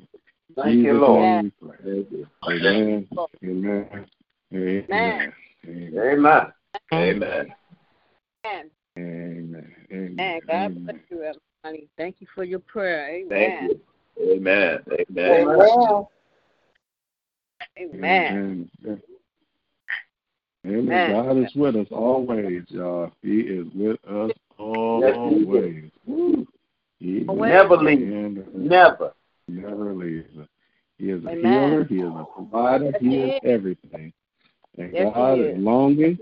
[0.56, 1.22] Thank Jesus' you, Lord.
[1.22, 1.78] name we pray.
[1.84, 2.28] Thank you.
[2.48, 3.08] Amen.
[3.44, 4.06] Amen.
[4.54, 4.86] Amen.
[4.94, 5.34] Amen.
[5.66, 6.04] Amen.
[6.04, 6.54] Amen.
[6.94, 7.56] Amen.
[8.46, 8.72] Amen.
[8.98, 9.76] Amen.
[9.92, 9.92] Amen.
[9.92, 10.42] Amen.
[10.48, 11.90] God bless you, everybody.
[11.98, 13.24] Thank you for your prayer.
[13.28, 13.70] Thank Amen.
[14.18, 14.38] you.
[14.38, 14.80] Amen.
[15.20, 16.06] Amen.
[17.78, 17.92] Amen.
[18.02, 18.70] Amen.
[18.86, 19.02] Amen.
[20.66, 20.80] Amen.
[20.90, 21.12] Amen.
[21.12, 23.12] God is with us always, y'all.
[23.22, 25.92] He is with us Yes, he always.
[26.06, 26.48] Woo.
[27.00, 27.52] He Always.
[27.52, 28.02] Never leaves.
[28.02, 29.12] and Never.
[29.48, 30.30] never leaves.
[30.98, 31.42] He is a Amen.
[31.42, 31.84] healer.
[31.86, 32.86] He is a provider.
[32.86, 33.40] Yes, he he is is.
[33.44, 34.14] everything.
[34.78, 35.58] And Yes, God is.
[35.58, 36.18] is longing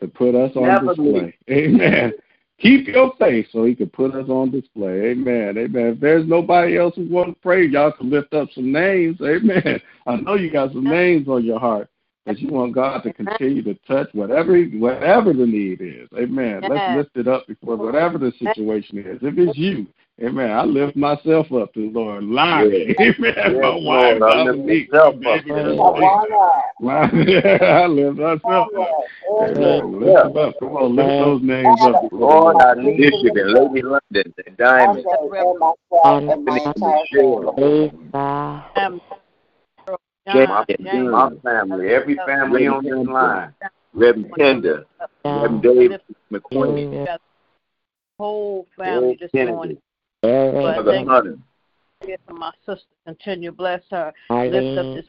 [0.00, 1.36] to put us on Never display.
[1.50, 2.12] Amen.
[2.60, 5.10] Keep your faith so he can put us on display.
[5.10, 5.56] Amen.
[5.56, 5.86] Amen.
[5.86, 9.20] If there's nobody else who wants to pray, y'all can lift up some names.
[9.20, 9.80] Amen.
[10.06, 11.88] I know you got some names on your heart
[12.28, 16.08] that you want God to continue to touch whatever whatever the need is.
[16.16, 16.60] Amen.
[16.62, 16.70] Yes.
[16.70, 19.18] Let's lift it up before whatever the situation is.
[19.22, 19.86] If it's you,
[20.20, 20.50] Amen.
[20.50, 22.24] I lift myself up to the Lord.
[22.24, 22.86] Lonnie.
[22.98, 23.14] Yes.
[23.18, 23.34] Amen.
[23.36, 24.22] Yes, My wife, Lord.
[24.22, 26.28] I Dominique, lift myself up baby, to that's the right.
[26.28, 26.52] Lord.
[26.80, 28.88] Lonnie, I lift myself up.
[29.40, 30.00] Amen.
[30.00, 30.54] Lift them up.
[30.58, 32.02] Come on, lift those names up.
[32.02, 35.06] before Lord, I need you in Lady London and Diamond.
[36.04, 36.78] and myself
[40.28, 40.76] and my family.
[40.78, 43.54] James, James, my family, every family on this line.
[43.94, 44.84] Reverend Tender,
[45.24, 45.92] Reverend Dave
[46.30, 47.18] McQueen,
[48.18, 49.78] whole family Old this morning.
[50.22, 51.38] But thank Hunter.
[52.06, 52.84] you for my sister.
[53.06, 54.12] Continue bless her.
[54.30, 55.06] Lift up this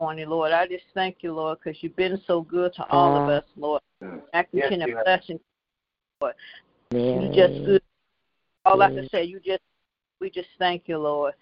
[0.00, 0.52] morning, Lord.
[0.52, 3.82] I just thank you, Lord, because you've been so good to all of us, Lord.
[4.02, 5.04] I Yes, continue you have.
[5.04, 5.40] blessing,
[6.20, 6.34] Lord.
[6.90, 7.82] You just good.
[8.64, 9.62] All I can say, you just,
[10.20, 11.34] we just thank you, Lord.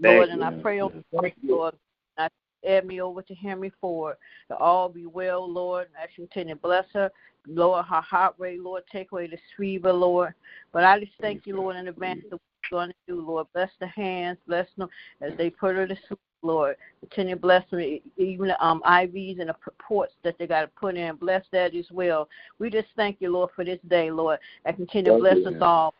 [0.00, 0.34] Thank Lord, you.
[0.34, 1.74] and I pray over you, Lord.
[2.18, 2.28] I
[2.66, 4.16] add me over to Henry Ford.
[4.48, 5.88] To all be well, Lord.
[5.96, 7.10] I should continue to bless her.
[7.46, 10.34] Lower her heart rate, Lord, take away the fever, Lord.
[10.72, 12.40] But I just thank you, Lord, in advance of what
[12.70, 13.48] you're going to do, Lord.
[13.52, 14.88] Bless the hands, bless them
[15.20, 16.76] as they put her to sleep, Lord.
[17.00, 17.80] Continue to bless them,
[18.16, 21.16] even the um, IVs and the ports that they got to put in.
[21.16, 22.28] Bless that as well.
[22.60, 24.38] We just thank you, Lord, for this day, Lord.
[24.64, 25.48] And continue to bless you.
[25.48, 25.94] us all.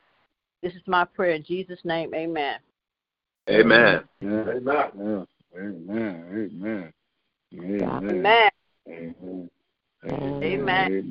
[0.62, 2.14] This is my prayer in Jesus' name.
[2.14, 2.58] Amen.
[3.50, 4.04] Amen.
[4.22, 4.48] Amen.
[4.48, 4.90] Amen.
[4.94, 5.26] Amen.
[5.56, 6.24] Amen.
[6.32, 6.92] Amen.
[7.54, 8.02] Amen.
[8.88, 9.40] Amen.
[10.04, 11.02] Amen.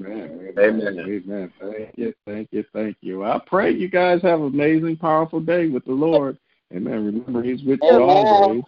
[0.58, 1.00] Amen.
[1.00, 1.54] Amen.
[1.60, 2.14] Thank you.
[2.26, 2.64] Thank you.
[2.74, 3.24] Thank you.
[3.24, 6.38] I pray you guys have an amazing, powerful day with the Lord.
[6.74, 7.06] Amen.
[7.06, 8.64] Remember, He's with you always.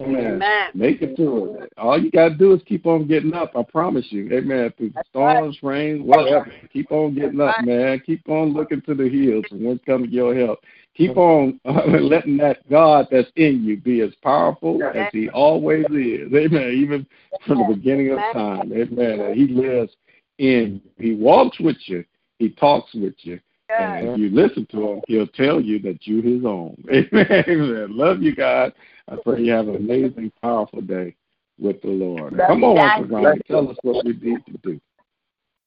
[0.00, 0.42] Amen.
[0.74, 1.72] Make it through it.
[1.76, 3.52] All you gotta do is keep on getting up.
[3.56, 4.30] I promise you.
[4.32, 4.72] Amen.
[4.76, 8.00] Through storms, rain, whatever, keep on getting up, man.
[8.06, 10.60] Keep on looking to the hills, and what's coming your help.
[10.96, 15.86] Keep on uh, letting that God that's in you be as powerful as He always
[15.86, 16.32] is.
[16.34, 16.72] Amen.
[16.74, 17.06] Even
[17.46, 18.72] from the beginning of time.
[18.72, 19.34] Amen.
[19.34, 19.92] He lives
[20.38, 20.82] in.
[20.98, 21.10] You.
[21.10, 22.04] He walks with you.
[22.38, 23.40] He talks with you.
[23.78, 26.82] And if you listen to him, he'll tell you that you're his own.
[26.92, 27.44] Amen.
[27.48, 27.96] Amen.
[27.96, 28.72] Love you guys.
[29.08, 31.14] I pray you have an amazing, powerful day
[31.58, 32.40] with the Lord.
[32.46, 33.40] Come on, Ronnie.
[33.46, 34.80] Tell us what we need to do.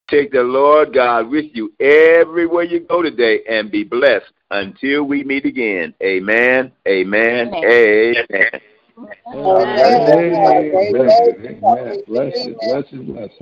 [0.10, 5.24] Take the Lord God with you everywhere you go today and be blessed until we
[5.24, 5.93] meet again.
[6.04, 6.72] Amen.
[6.88, 7.54] Amen.
[7.54, 7.66] Amen.
[7.66, 8.62] Amen.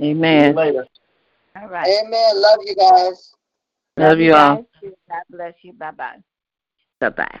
[0.00, 0.56] Amen.
[1.56, 1.88] All right.
[1.88, 2.40] Amen.
[2.40, 3.32] Love you guys.
[3.96, 4.56] Love you all.
[4.56, 4.92] guys.
[5.08, 5.72] God bless you.
[5.74, 6.16] Bye bye.
[7.00, 7.40] Bye bye.